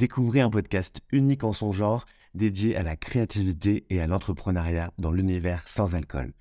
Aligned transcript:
Découvrez 0.00 0.40
un 0.40 0.48
podcast 0.48 1.02
unique 1.12 1.44
en 1.44 1.52
son 1.52 1.72
genre 1.72 2.06
dédié 2.32 2.74
à 2.74 2.82
la 2.82 2.96
créativité 2.96 3.84
et 3.90 4.00
à 4.00 4.06
l'entrepreneuriat 4.06 4.94
dans 4.96 5.12
l'univers 5.12 5.68
sans 5.68 5.94
alcool. 5.94 6.32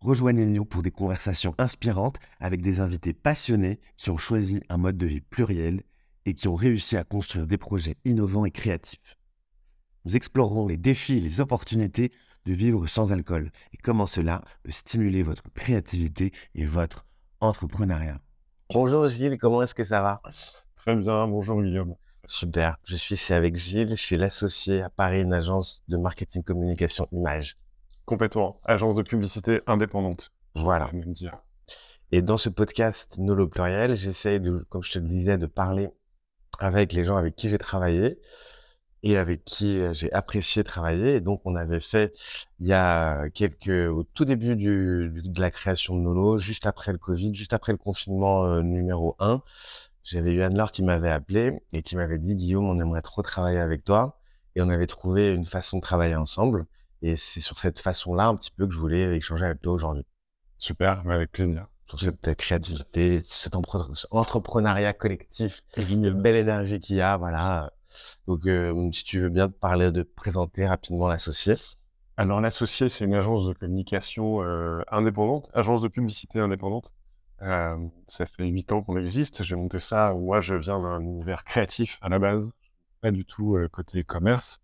Rejoignez-nous 0.00 0.64
pour 0.64 0.82
des 0.82 0.90
conversations 0.90 1.54
inspirantes 1.58 2.18
avec 2.40 2.60
des 2.60 2.80
invités 2.80 3.12
passionnés 3.12 3.78
qui 3.96 4.10
ont 4.10 4.16
choisi 4.16 4.60
un 4.68 4.78
mode 4.78 4.98
de 4.98 5.06
vie 5.06 5.20
pluriel 5.20 5.84
et 6.26 6.34
qui 6.34 6.48
ont 6.48 6.56
réussi 6.56 6.96
à 6.96 7.04
construire 7.04 7.46
des 7.46 7.56
projets 7.56 7.98
innovants 8.04 8.44
et 8.44 8.50
créatifs. 8.50 9.16
Nous 10.04 10.16
explorerons 10.16 10.66
les 10.66 10.76
défis 10.76 11.18
et 11.18 11.20
les 11.20 11.38
opportunités 11.38 12.10
de 12.46 12.52
vivre 12.52 12.88
sans 12.88 13.12
alcool 13.12 13.52
et 13.72 13.76
comment 13.76 14.08
cela 14.08 14.42
peut 14.64 14.72
stimuler 14.72 15.22
votre 15.22 15.44
créativité 15.54 16.32
et 16.56 16.66
votre 16.66 17.06
entrepreneuriat. 17.38 18.20
Bonjour 18.74 19.06
Gilles, 19.06 19.38
comment 19.38 19.62
est-ce 19.62 19.76
que 19.76 19.84
ça 19.84 20.02
va? 20.02 20.20
Très 20.74 20.96
bien, 20.96 21.28
bonjour 21.28 21.62
Guillaume. 21.62 21.94
Super, 22.30 22.76
je 22.82 22.94
suis 22.94 23.16
chez 23.16 23.32
avec 23.32 23.56
Gilles, 23.56 23.96
chez 23.96 24.18
l'associé 24.18 24.82
à 24.82 24.90
Paris, 24.90 25.22
une 25.22 25.32
agence 25.32 25.82
de 25.88 25.96
marketing 25.96 26.42
communication 26.42 27.08
image. 27.10 27.56
Complètement, 28.04 28.58
agence 28.66 28.96
de 28.96 29.02
publicité 29.02 29.62
indépendante. 29.66 30.30
Voilà. 30.54 30.90
Même 30.92 31.14
dire. 31.14 31.38
Et 32.12 32.20
dans 32.20 32.36
ce 32.36 32.50
podcast 32.50 33.16
Nolo 33.16 33.48
Pluriel, 33.48 33.96
j'essaye 33.96 34.40
de, 34.40 34.58
comme 34.68 34.82
je 34.82 34.92
te 34.92 34.98
le 34.98 35.08
disais, 35.08 35.38
de 35.38 35.46
parler 35.46 35.88
avec 36.58 36.92
les 36.92 37.02
gens 37.02 37.16
avec 37.16 37.34
qui 37.34 37.48
j'ai 37.48 37.56
travaillé 37.56 38.20
et 39.02 39.16
avec 39.16 39.46
qui 39.46 39.80
j'ai 39.94 40.12
apprécié 40.12 40.62
travailler. 40.64 41.14
Et 41.14 41.20
donc, 41.22 41.40
on 41.46 41.56
avait 41.56 41.80
fait 41.80 42.12
il 42.60 42.66
y 42.66 42.74
a 42.74 43.30
quelques, 43.30 43.90
au 43.90 44.02
tout 44.02 44.26
début 44.26 44.54
du, 44.54 45.10
de 45.14 45.40
la 45.40 45.50
création 45.50 45.96
de 45.96 46.02
Nolo, 46.02 46.36
juste 46.36 46.66
après 46.66 46.92
le 46.92 46.98
Covid, 46.98 47.34
juste 47.34 47.54
après 47.54 47.72
le 47.72 47.78
confinement 47.78 48.60
numéro 48.60 49.16
1, 49.18 49.40
j'avais 50.10 50.32
eu 50.32 50.42
Anne-Laure 50.42 50.72
qui 50.72 50.82
m'avait 50.82 51.10
appelé 51.10 51.52
et 51.72 51.82
qui 51.82 51.96
m'avait 51.96 52.18
dit, 52.18 52.34
Guillaume, 52.34 52.64
on 52.64 52.80
aimerait 52.80 53.02
trop 53.02 53.20
travailler 53.20 53.58
avec 53.58 53.84
toi. 53.84 54.18
Et 54.54 54.62
on 54.62 54.70
avait 54.70 54.86
trouvé 54.86 55.32
une 55.32 55.44
façon 55.44 55.76
de 55.76 55.82
travailler 55.82 56.16
ensemble. 56.16 56.66
Et 57.02 57.16
c'est 57.16 57.40
sur 57.40 57.58
cette 57.58 57.78
façon-là 57.78 58.26
un 58.26 58.34
petit 58.34 58.50
peu 58.50 58.66
que 58.66 58.72
je 58.72 58.78
voulais 58.78 59.16
échanger 59.16 59.44
avec 59.44 59.60
toi 59.60 59.74
aujourd'hui. 59.74 60.04
Super, 60.56 61.06
avec 61.08 61.30
plaisir. 61.30 61.66
Sur 61.86 62.00
cette 62.00 62.34
créativité, 62.36 63.20
cet 63.24 63.54
entrepreneuriat 63.54 64.92
collectif, 64.92 65.62
une 65.76 66.10
belle 66.10 66.36
énergie 66.36 66.80
qu'il 66.80 66.96
y 66.96 67.00
a, 67.00 67.16
voilà. 67.16 67.72
Donc, 68.26 68.46
euh, 68.46 68.90
si 68.92 69.04
tu 69.04 69.20
veux 69.20 69.30
bien 69.30 69.48
te 69.48 69.54
parler, 69.54 69.90
de 69.90 70.02
présenter 70.02 70.66
rapidement 70.66 71.08
l'associé. 71.08 71.54
Alors, 72.16 72.40
l'associé, 72.40 72.88
c'est 72.88 73.04
une 73.04 73.14
agence 73.14 73.46
de 73.46 73.52
communication 73.52 74.42
euh, 74.42 74.82
indépendante, 74.90 75.50
agence 75.54 75.80
de 75.80 75.88
publicité 75.88 76.40
indépendante. 76.40 76.94
Euh, 77.42 77.76
ça 78.06 78.26
fait 78.26 78.46
huit 78.46 78.72
ans 78.72 78.82
qu'on 78.82 78.96
existe. 78.96 79.42
J'ai 79.44 79.56
monté 79.56 79.78
ça. 79.78 80.12
Moi, 80.12 80.40
je 80.40 80.54
viens 80.54 80.80
d'un 80.80 81.00
univers 81.00 81.44
créatif 81.44 81.98
à 82.00 82.08
la 82.08 82.18
base, 82.18 82.52
pas 83.00 83.10
du 83.10 83.24
tout 83.24 83.56
côté 83.72 84.04
commerce. 84.04 84.60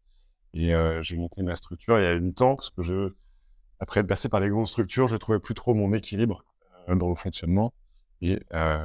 Et 0.54 0.72
j'ai 1.02 1.16
monté 1.16 1.42
ma 1.42 1.56
structure 1.56 1.98
il 1.98 2.04
y 2.04 2.06
a 2.06 2.12
huit 2.12 2.40
ans 2.40 2.54
parce 2.54 2.70
que 2.70 2.80
je, 2.82 3.08
après 3.80 4.00
être 4.00 4.06
passé 4.06 4.28
par 4.28 4.38
les 4.38 4.48
grandes 4.48 4.68
structures, 4.68 5.08
je 5.08 5.16
trouvais 5.16 5.40
plus 5.40 5.54
trop 5.54 5.74
mon 5.74 5.92
équilibre 5.92 6.44
dans 6.86 7.08
le 7.08 7.16
fonctionnement 7.16 7.74
et 8.20 8.38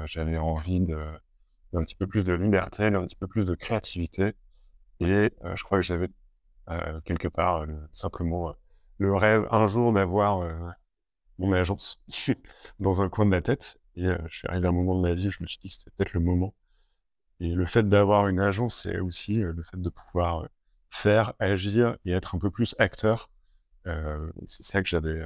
j'avais 0.05 0.39
envie 0.39 0.79
de 0.79 0.97
un 1.73 1.83
petit 1.83 1.93
peu 1.93 2.07
plus 2.07 2.23
de 2.23 2.33
liberté, 2.33 2.85
un 2.85 3.05
petit 3.05 3.15
peu 3.15 3.27
plus 3.27 3.45
de 3.45 3.53
créativité. 3.53 4.33
Et 4.99 5.31
je 5.53 5.63
crois 5.63 5.77
que 5.77 5.85
j'avais 5.85 6.09
quelque 7.05 7.27
part 7.27 7.65
simplement 7.91 8.55
le 8.97 9.13
rêve 9.13 9.47
un 9.51 9.67
jour 9.67 9.93
d'avoir 9.93 10.43
mon 11.39 11.53
agence 11.53 12.01
dans 12.79 13.01
un 13.01 13.09
coin 13.09 13.25
de 13.25 13.31
la 13.31 13.41
tête. 13.41 13.77
Et 13.95 14.07
je 14.27 14.37
suis 14.37 14.47
arrivé 14.47 14.67
à 14.67 14.69
un 14.69 14.73
moment 14.73 14.95
de 14.95 15.01
ma 15.01 15.13
vie, 15.13 15.29
je 15.29 15.41
me 15.41 15.47
suis 15.47 15.57
dit 15.59 15.69
que 15.69 15.75
c'était 15.75 15.91
peut-être 15.91 16.13
le 16.13 16.19
moment. 16.19 16.53
Et 17.39 17.53
le 17.53 17.65
fait 17.65 17.83
d'avoir 17.83 18.27
une 18.27 18.39
agence, 18.39 18.83
c'est 18.83 18.99
aussi 18.99 19.35
le 19.35 19.63
fait 19.63 19.81
de 19.81 19.89
pouvoir 19.89 20.47
faire, 20.89 21.33
agir 21.39 21.97
et 22.05 22.11
être 22.11 22.35
un 22.35 22.39
peu 22.39 22.51
plus 22.51 22.75
acteur. 22.79 23.29
c'est 24.47 24.63
ça 24.63 24.81
que 24.81 24.87
j'avais 24.87 25.25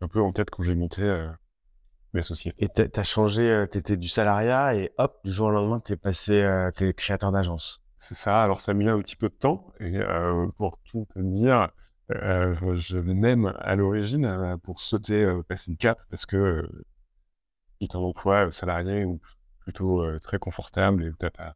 un 0.00 0.08
peu 0.08 0.20
en 0.20 0.32
tête 0.32 0.50
quand 0.50 0.62
j'ai 0.62 0.74
monté 0.74 1.02
mes 2.12 2.20
Et 2.58 2.68
tu 2.68 3.00
as 3.00 3.04
changé, 3.04 3.66
tu 3.72 3.78
étais 3.78 3.96
du 3.96 4.08
salariat 4.08 4.74
et 4.74 4.92
hop, 4.98 5.20
du 5.24 5.32
jour 5.32 5.48
au 5.48 5.50
lendemain, 5.50 5.80
tu 5.80 5.92
es 5.92 5.96
passé, 5.96 6.70
tu 6.76 6.88
es 6.88 6.92
créateur 6.92 7.32
d'agence. 7.32 7.80
C'est 8.00 8.14
ça. 8.14 8.42
Alors, 8.42 8.62
ça 8.62 8.72
a 8.72 8.74
mis 8.74 8.88
un 8.88 8.98
petit 8.98 9.14
peu 9.14 9.28
de 9.28 9.34
temps. 9.34 9.66
Et 9.78 9.98
euh, 9.98 10.46
pour 10.56 10.78
tout 10.78 11.06
te 11.14 11.20
dire, 11.20 11.68
euh, 12.10 12.76
je 12.76 12.98
même 12.98 13.52
à 13.58 13.76
l'origine 13.76 14.24
euh, 14.24 14.56
pour 14.56 14.80
sauter, 14.80 15.26
passer 15.48 15.70
le 15.70 15.76
cap 15.76 16.00
parce 16.10 16.26
que 16.26 16.68
est 17.80 17.94
un 17.94 18.00
emploi 18.00 18.50
salarié 18.52 19.04
ou 19.04 19.20
plutôt 19.60 20.04
très 20.20 20.38
confortable 20.38 21.04
et 21.04 21.10
où 21.10 21.14
t'as 21.14 21.30
pas 21.30 21.54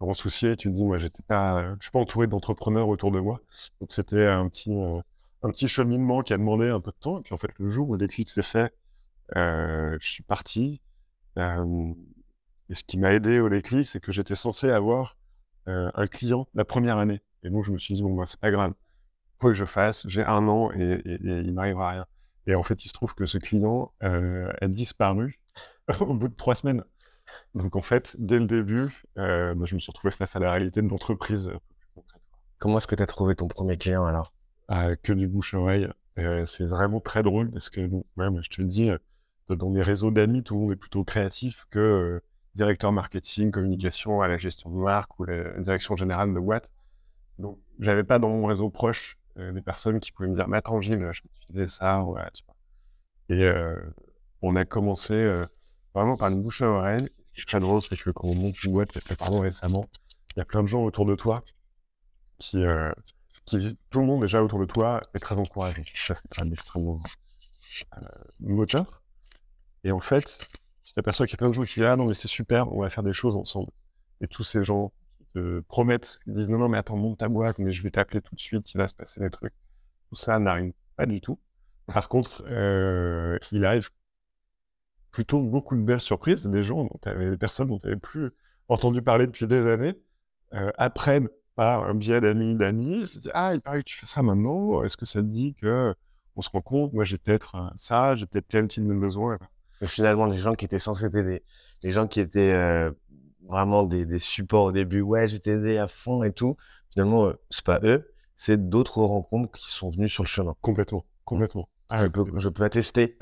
grand 0.00 0.14
souci. 0.14 0.56
tu 0.56 0.68
te 0.68 0.74
dis, 0.74 0.84
moi, 0.84 0.98
j'étais 0.98 1.22
pas, 1.22 1.74
suis 1.80 1.90
pas 1.90 1.98
entouré 1.98 2.26
d'entrepreneurs 2.26 2.88
autour 2.88 3.10
de 3.10 3.20
moi. 3.20 3.40
Donc, 3.80 3.92
c'était 3.92 4.26
un 4.26 4.48
petit, 4.48 4.72
un 4.72 5.50
petit 5.50 5.68
cheminement 5.68 6.22
qui 6.22 6.32
a 6.32 6.38
demandé 6.38 6.68
un 6.68 6.80
peu 6.80 6.90
de 6.90 6.96
temps. 6.98 7.18
Et 7.18 7.22
puis, 7.22 7.34
en 7.34 7.38
fait, 7.38 7.50
le 7.58 7.70
jour 7.70 7.88
où 7.88 7.92
le 7.92 7.98
déclic 7.98 8.30
s'est 8.30 8.42
fait, 8.42 8.74
je 9.34 9.96
suis 10.00 10.22
parti. 10.22 10.80
et 11.36 12.74
ce 12.74 12.82
qui 12.84 12.98
m'a 12.98 13.12
aidé 13.12 13.40
au 13.40 13.48
déclic, 13.48 13.86
c'est 13.86 14.00
que 14.00 14.12
j'étais 14.12 14.34
censé 14.34 14.70
avoir 14.70 15.16
euh, 15.68 15.90
un 15.94 16.06
client 16.06 16.46
la 16.54 16.64
première 16.64 16.98
année. 16.98 17.20
Et 17.42 17.50
donc, 17.50 17.64
je 17.64 17.72
me 17.72 17.78
suis 17.78 17.94
dit, 17.94 18.02
bon, 18.02 18.14
bah, 18.14 18.24
c'est 18.26 18.38
pas 18.38 18.50
grave. 18.50 18.72
Faut 19.38 19.48
que 19.48 19.54
je 19.54 19.64
fasse. 19.64 20.06
J'ai 20.08 20.24
un 20.24 20.46
an 20.48 20.70
et, 20.72 21.02
il 21.04 21.52
m'arrivera 21.52 21.90
rien. 21.90 22.06
Et 22.46 22.54
en 22.54 22.62
fait, 22.62 22.84
il 22.84 22.88
se 22.88 22.94
trouve 22.94 23.14
que 23.14 23.26
ce 23.26 23.38
client 23.38 23.92
euh, 24.02 24.52
a 24.60 24.68
disparu 24.68 25.40
au 26.00 26.14
bout 26.14 26.28
de 26.28 26.34
trois 26.34 26.54
semaines. 26.54 26.82
Donc, 27.54 27.74
en 27.76 27.82
fait, 27.82 28.16
dès 28.18 28.38
le 28.38 28.46
début, 28.46 29.04
euh, 29.18 29.54
bah, 29.54 29.64
je 29.66 29.74
me 29.74 29.80
suis 29.80 29.90
retrouvé 29.90 30.12
face 30.12 30.36
à 30.36 30.38
la 30.38 30.52
réalité 30.52 30.80
de 30.80 30.88
l'entreprise. 30.88 31.50
Comment 32.58 32.78
est-ce 32.78 32.86
que 32.86 32.94
tu 32.94 33.02
as 33.02 33.06
trouvé 33.06 33.34
ton 33.34 33.48
premier 33.48 33.76
client 33.76 34.04
alors? 34.04 34.32
Ah, 34.68 34.96
Que 34.96 35.12
du 35.12 35.28
bouche-oreille. 35.28 35.88
c'est 36.44 36.66
vraiment 36.66 37.00
très 37.00 37.22
drôle 37.22 37.50
parce 37.50 37.68
que, 37.68 37.80
ouais, 37.80 38.28
je 38.42 38.48
te 38.48 38.62
le 38.62 38.68
dis, 38.68 38.90
dans 39.48 39.70
mes 39.70 39.82
réseaux 39.82 40.10
d'amis, 40.10 40.42
tout 40.42 40.54
le 40.54 40.60
monde 40.60 40.72
est 40.72 40.76
plutôt 40.76 41.04
créatif 41.04 41.66
que 41.70 42.22
directeur 42.56 42.90
marketing, 42.90 43.50
communication 43.50 44.22
à 44.22 44.28
la 44.28 44.38
gestion 44.38 44.70
de 44.70 44.76
marque 44.76 45.20
ou 45.20 45.24
la 45.24 45.60
direction 45.60 45.94
générale 45.94 46.32
de 46.32 46.40
boîte. 46.40 46.72
Donc, 47.38 47.58
j'avais 47.78 48.02
pas 48.02 48.18
dans 48.18 48.30
mon 48.30 48.46
réseau 48.46 48.70
proche 48.70 49.18
euh, 49.18 49.25
des 49.36 49.62
personnes 49.62 50.00
qui 50.00 50.12
pouvaient 50.12 50.28
me 50.28 50.34
dire, 50.34 50.48
mais 50.48 50.58
attends, 50.58 50.80
Gilles, 50.80 51.10
je 51.12 51.22
peux 51.22 51.54
te 51.54 51.66
ça, 51.66 52.02
ouais, 52.02 52.22
tu 52.32 52.44
vois. 52.44 52.56
Et 53.28 53.42
euh, 53.42 53.78
on 54.42 54.56
a 54.56 54.64
commencé 54.64 55.14
euh, 55.14 55.42
vraiment 55.94 56.16
par 56.16 56.28
une 56.28 56.42
bouche 56.42 56.62
à 56.62 56.68
oreille. 56.68 57.06
Ce 57.24 57.32
qui 57.32 57.40
est 57.40 57.44
très 57.44 57.60
drôle, 57.60 57.82
c'est 57.82 57.96
que 57.96 58.10
quand 58.10 58.28
on 58.28 58.34
monte 58.34 58.62
une 58.64 58.72
boîte, 58.72 58.88
pardon 59.16 59.40
récemment, 59.40 59.86
il 60.34 60.38
y 60.38 60.42
a 60.42 60.44
plein 60.44 60.62
de 60.62 60.68
gens 60.68 60.84
autour 60.84 61.06
de 61.06 61.14
toi 61.14 61.42
qui, 62.38 62.64
qui, 63.44 63.78
tout 63.90 64.00
le 64.00 64.06
monde 64.06 64.22
déjà 64.22 64.42
autour 64.42 64.58
de 64.58 64.66
toi 64.66 65.00
est 65.14 65.18
très 65.18 65.34
encourageant. 65.34 65.82
Ça, 65.94 66.14
c'est 66.14 66.40
un 66.40 66.50
extrêmement 66.50 67.00
moteur. 68.40 69.02
Et 69.84 69.92
en 69.92 69.98
fait, 69.98 70.48
t'aperçois 70.94 71.26
qu'il 71.26 71.34
y 71.34 71.36
a 71.36 71.38
plein 71.38 71.48
de 71.48 71.54
gens 71.54 71.64
qui 71.64 71.74
disent 71.74 71.84
Ah 71.84 71.96
non, 71.96 72.06
mais 72.06 72.14
c'est 72.14 72.28
super, 72.28 72.72
on 72.72 72.82
va 72.82 72.90
faire 72.90 73.04
des 73.04 73.12
choses 73.12 73.36
ensemble. 73.36 73.70
Et 74.20 74.26
tous 74.26 74.44
ces 74.44 74.64
gens 74.64 74.92
te 75.36 75.60
promettent, 75.60 76.18
qui 76.24 76.32
disent 76.32 76.48
Non, 76.48 76.58
non, 76.58 76.68
mais 76.68 76.78
attends, 76.78 76.96
monte 76.96 77.18
ta 77.18 77.28
boîte, 77.28 77.58
mais 77.58 77.70
je 77.70 77.82
vais 77.82 77.90
t'appeler 77.90 78.20
tout 78.20 78.34
de 78.34 78.40
suite, 78.40 78.72
il 78.72 78.78
va 78.78 78.88
se 78.88 78.94
passer 78.94 79.20
des 79.20 79.30
trucs. 79.30 79.54
Tout 80.08 80.16
ça 80.16 80.38
n'arrive 80.38 80.72
pas 80.96 81.06
du 81.06 81.20
tout. 81.20 81.38
Par 81.86 82.08
contre, 82.08 82.42
euh, 82.48 83.38
il 83.52 83.64
arrive 83.64 83.90
plutôt 85.10 85.40
beaucoup 85.42 85.76
de 85.76 85.82
belles 85.82 86.00
surprises. 86.00 86.46
Des 86.46 86.62
gens 86.62 86.84
dont 86.84 87.00
avais, 87.04 87.30
des 87.30 87.36
personnes 87.36 87.68
dont 87.68 87.78
tu 87.78 87.86
n'avais 87.86 88.00
plus 88.00 88.30
entendu 88.68 89.02
parler 89.02 89.26
depuis 89.26 89.46
des 89.46 89.66
années, 89.66 89.94
euh, 90.54 90.70
apprennent 90.78 91.28
par 91.54 91.84
un 91.84 91.94
biais 91.94 92.20
d'amis, 92.20 92.56
d'amis, 92.56 93.04
Ah, 93.32 93.54
il 93.54 93.60
paraît 93.60 93.78
que 93.78 93.84
tu 93.84 93.96
fais 93.96 94.06
ça 94.06 94.22
maintenant, 94.22 94.82
est-ce 94.84 94.96
que 94.96 95.06
ça 95.06 95.20
te 95.20 95.26
dit 95.26 95.54
que 95.54 95.94
on 96.38 96.42
se 96.42 96.50
rend 96.50 96.60
compte, 96.60 96.92
moi 96.92 97.04
j'ai 97.04 97.16
peut-être 97.16 97.72
ça, 97.76 98.14
j'ai 98.14 98.26
peut-être 98.26 98.48
tel 98.48 98.68
type 98.68 98.86
de 98.86 98.92
besoin 98.94 99.38
finalement, 99.84 100.24
les 100.24 100.38
gens 100.38 100.54
qui 100.54 100.64
étaient 100.64 100.78
censés 100.78 101.10
t'aider, 101.10 101.42
les 101.82 101.92
gens 101.92 102.06
qui 102.06 102.20
étaient 102.20 102.52
euh, 102.52 102.90
vraiment 103.48 103.82
des, 103.82 104.06
des, 104.06 104.18
supports 104.18 104.64
au 104.64 104.72
début, 104.72 105.00
ouais, 105.00 105.28
je 105.28 105.36
t'aider 105.36 105.78
à 105.78 105.88
fond 105.88 106.22
et 106.22 106.32
tout, 106.32 106.56
finalement, 106.92 107.26
euh, 107.26 107.32
c'est 107.50 107.64
pas 107.64 107.80
eux, 107.82 108.12
c'est 108.34 108.68
d'autres 108.68 109.02
rencontres 109.02 109.52
qui 109.58 109.70
sont 109.70 109.88
venues 109.88 110.08
sur 110.08 110.22
le 110.22 110.28
chemin. 110.28 110.54
Complètement, 110.60 111.04
complètement. 111.24 111.68
Ah, 111.88 111.98
je, 112.02 112.08
peux, 112.08 112.24
je 112.36 112.48
peux 112.48 112.64
attester 112.64 113.16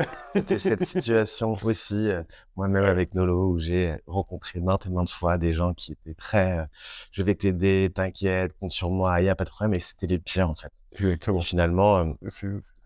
cette 0.47 0.85
situation 0.85 1.55
aussi, 1.63 2.09
euh, 2.09 2.23
moi-même 2.57 2.85
avec 2.85 3.15
Nolo, 3.15 3.51
où 3.53 3.59
j'ai 3.59 3.97
rencontré 4.07 4.61
maintes 4.61 4.87
et 4.87 4.91
maintes 4.91 5.11
fois 5.11 5.37
des 5.37 5.53
gens 5.53 5.75
qui 5.75 5.93
étaient 5.93 6.15
très 6.15 6.67
je 7.13 7.23
vais 7.23 7.35
t'aider, 7.35 7.93
t'inquiète, 7.95 8.55
compte 8.59 8.73
sur 8.73 8.91
moi, 8.91 9.21
il 9.21 9.25
n'y 9.25 9.29
a 9.29 9.37
pas 9.37 9.45
de 9.45 9.51
problème, 9.51 9.75
et 9.75 9.81
c'était 9.81 10.07
les 10.07 10.19
pires 10.19 10.49
en 10.49 10.55
fait. 10.55 10.73
Exactement. 10.93 11.41
finalement, 11.41 12.15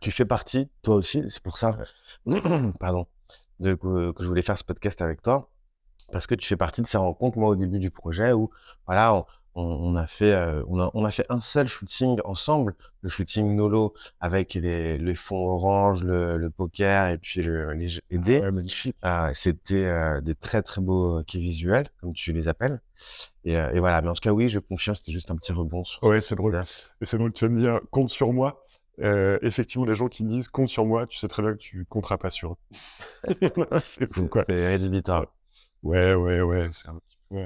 tu 0.01 0.11
fais 0.11 0.25
partie, 0.25 0.69
toi 0.83 0.97
aussi, 0.97 1.23
c'est 1.29 1.43
pour 1.43 1.59
ça, 1.59 1.79
pardon, 2.81 3.07
de, 3.61 3.75
que, 3.75 4.13
je 4.19 4.27
voulais 4.27 4.43
faire 4.43 4.59
ce 4.59 4.65
podcast 4.65 5.01
avec 5.03 5.23
toi 5.23 5.51
parce 6.13 6.27
que 6.27 6.35
tu 6.35 6.47
fais 6.47 6.57
partie 6.57 6.83
de 6.83 6.87
ces 6.87 6.99
rencontres, 6.99 7.39
moi, 7.39 7.51
au 7.51 7.57
début 7.57 7.79
du 7.79 7.91
projet, 7.91 8.33
où 8.33 8.51
voilà, 8.87 9.25
on, 9.55 9.97
a 9.97 10.07
fait, 10.07 10.33
euh, 10.33 10.63
on, 10.69 10.81
a, 10.81 10.91
on 10.95 11.05
a 11.05 11.11
fait 11.11 11.27
un 11.31 11.41
seul 11.41 11.67
shooting 11.67 12.21
ensemble, 12.25 12.75
le 13.03 13.09
shooting 13.09 13.57
Nolo 13.57 13.93
avec 14.21 14.55
les, 14.55 14.99
les 14.99 15.15
fonds 15.15 15.49
orange, 15.49 16.05
le, 16.05 16.49
poker 16.51 17.11
et 17.11 17.19
puis 17.19 17.43
le, 17.43 17.73
les, 17.73 17.99
les 18.11 18.19
dés. 18.19 18.43
Euh, 18.43 19.31
C'était 19.35 19.87
euh, 19.87 20.21
des 20.21 20.35
très 20.35 20.63
très 20.63 20.81
beaux 20.81 21.23
quais 21.25 21.39
visuels, 21.39 21.89
comme 22.01 22.13
tu 22.13 22.33
les 22.33 22.49
appelles. 22.49 22.81
Et, 23.45 23.57
euh, 23.57 23.73
et, 23.73 23.81
voilà, 23.81 24.03
mais 24.03 24.09
en 24.09 24.15
tout 24.15 24.21
cas, 24.21 24.33
oui, 24.33 24.49
je 24.49 24.59
confirme, 24.59 24.95
c'était 24.95 25.13
juste 25.13 25.31
un 25.31 25.37
petit 25.37 25.53
rebond 25.53 25.85
sur 25.85 26.03
Ouais, 26.05 26.21
c'est 26.21 26.37
drôle. 26.37 26.63
Et 27.01 27.05
c'est 27.05 27.19
drôle, 27.19 27.33
tu 27.33 27.47
vas 27.47 27.51
me 27.53 27.59
dire, 27.59 27.81
compte 27.91 28.11
sur 28.11 28.33
moi. 28.33 28.63
Euh, 29.01 29.39
effectivement, 29.43 29.87
les 29.87 29.95
gens 29.95 30.09
qui 30.09 30.25
me 30.25 30.29
disent 30.29 30.49
compte 30.49 30.69
sur 30.69 30.85
moi, 30.85 31.07
tu 31.07 31.19
sais 31.19 31.29
très 31.29 31.43
bien 31.43 31.53
que 31.53 31.59
tu 31.59 31.85
compteras 31.85 32.17
pas 32.17 32.31
sur 32.31 32.53
eux. 32.53 32.57
c'est 33.81 34.13
fou, 34.13 34.29
quoi. 34.29 34.45
C'est 34.45 34.67
rédhibitoire. 34.67 35.27
Ouais, 35.83 36.15
ouais, 36.15 36.41
ouais, 36.41 36.69
c'est 36.73 36.89
un 36.89 36.97
petit 36.97 37.17
peu. 37.31 37.43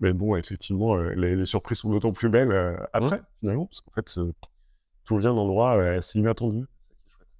Mais 0.00 0.12
bon, 0.12 0.36
effectivement, 0.36 0.96
euh, 0.96 1.14
les, 1.14 1.46
surprises 1.46 1.78
sont 1.78 1.90
d'autant 1.90 2.12
plus 2.12 2.28
belles 2.28 2.52
euh, 2.52 2.76
après, 2.92 3.20
finalement, 3.40 3.66
parce 3.66 3.80
qu'en 3.80 3.92
fait, 3.92 4.20
tout 5.04 5.18
vient 5.18 5.34
d'endroits 5.34 5.72
assez 5.72 6.18
inattendus. 6.18 6.66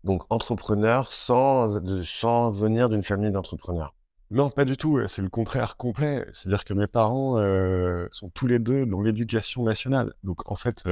Donc, 0.05 0.25
entrepreneur 0.31 1.13
sans, 1.13 1.81
sans 2.05 2.51
venir 2.51 2.89
d'une 2.89 3.03
famille 3.03 3.31
d'entrepreneurs. 3.31 3.95
Non, 4.31 4.49
pas 4.51 4.65
du 4.65 4.77
tout. 4.77 5.01
C'est 5.09 5.23
le 5.23 5.29
contraire 5.29 5.77
complet. 5.77 6.27
C'est-à-dire 6.33 6.65
que 6.65 6.73
mes 6.75 6.87
parents 6.87 7.39
euh, 7.39 8.07
sont 8.13 8.31
tous 8.31 8.47
les 8.47 8.59
deux 8.59 8.87
dans 8.87 9.01
l'éducation 9.01 9.63
nationale. 9.63 10.15
Donc, 10.23 10.51
en 10.51 10.55
fait, 10.55 10.85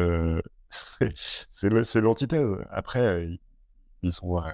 c'est 1.50 2.00
l'antithèse. 2.00 2.56
Après, 2.70 3.38
ils 4.02 4.12
sont 4.12 4.38
euh, 4.38 4.50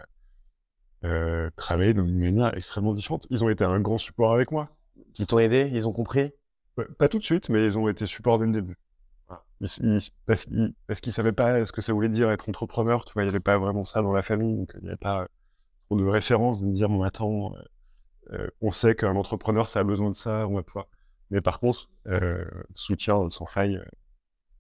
travaillés 1.56 1.94
d'une 1.94 2.18
manière 2.18 2.56
extrêmement 2.56 2.92
différente. 2.92 3.26
Ils 3.30 3.44
ont 3.44 3.48
été 3.48 3.64
un 3.64 3.80
grand 3.80 3.98
support 3.98 4.32
avec 4.32 4.50
moi. 4.50 4.68
Ils 5.18 5.26
t'ont 5.26 5.38
aidé 5.38 5.70
Ils 5.72 5.86
ont 5.86 5.92
compris? 5.92 6.32
Pas 6.98 7.08
tout 7.08 7.18
de 7.18 7.24
suite, 7.24 7.48
mais 7.50 7.64
ils 7.66 7.78
ont 7.78 7.88
été 7.88 8.06
support 8.06 8.38
dès 8.38 8.46
le 8.46 8.52
début. 8.52 8.76
parce 9.60 9.76
qu'ils 9.76 10.74
ne 11.06 11.12
savaient 11.12 11.32
pas 11.32 11.64
ce 11.64 11.72
que 11.72 11.80
ça 11.80 11.92
voulait 11.92 12.08
dire 12.08 12.30
être 12.30 12.48
entrepreneur. 12.48 13.04
Tu 13.04 13.12
vois, 13.12 13.22
il 13.22 13.26
n'y 13.26 13.30
avait 13.30 13.40
pas 13.40 13.58
vraiment 13.58 13.84
ça 13.84 14.02
dans 14.02 14.12
la 14.12 14.22
famille. 14.22 14.56
Donc, 14.56 14.72
il 14.74 14.82
n'y 14.82 14.88
avait 14.88 14.96
pas 14.96 15.28
trop 15.86 15.98
de 15.98 16.04
référence 16.04 16.58
de 16.60 16.66
me 16.66 16.72
dire, 16.72 16.88
bon, 16.88 17.02
attends, 17.02 17.54
euh, 17.54 17.58
euh, 18.32 18.48
on 18.60 18.72
sait 18.72 18.94
qu'un 18.94 19.14
entrepreneur, 19.14 19.68
ça 19.68 19.80
a 19.80 19.84
besoin 19.84 20.10
de 20.10 20.16
ça, 20.16 20.48
on 20.48 20.54
va 20.54 20.62
pouvoir. 20.62 20.86
Mais 21.30 21.40
par 21.40 21.60
contre, 21.60 21.88
euh, 22.08 22.44
soutien 22.74 23.28
sans 23.30 23.46
faille 23.46 23.80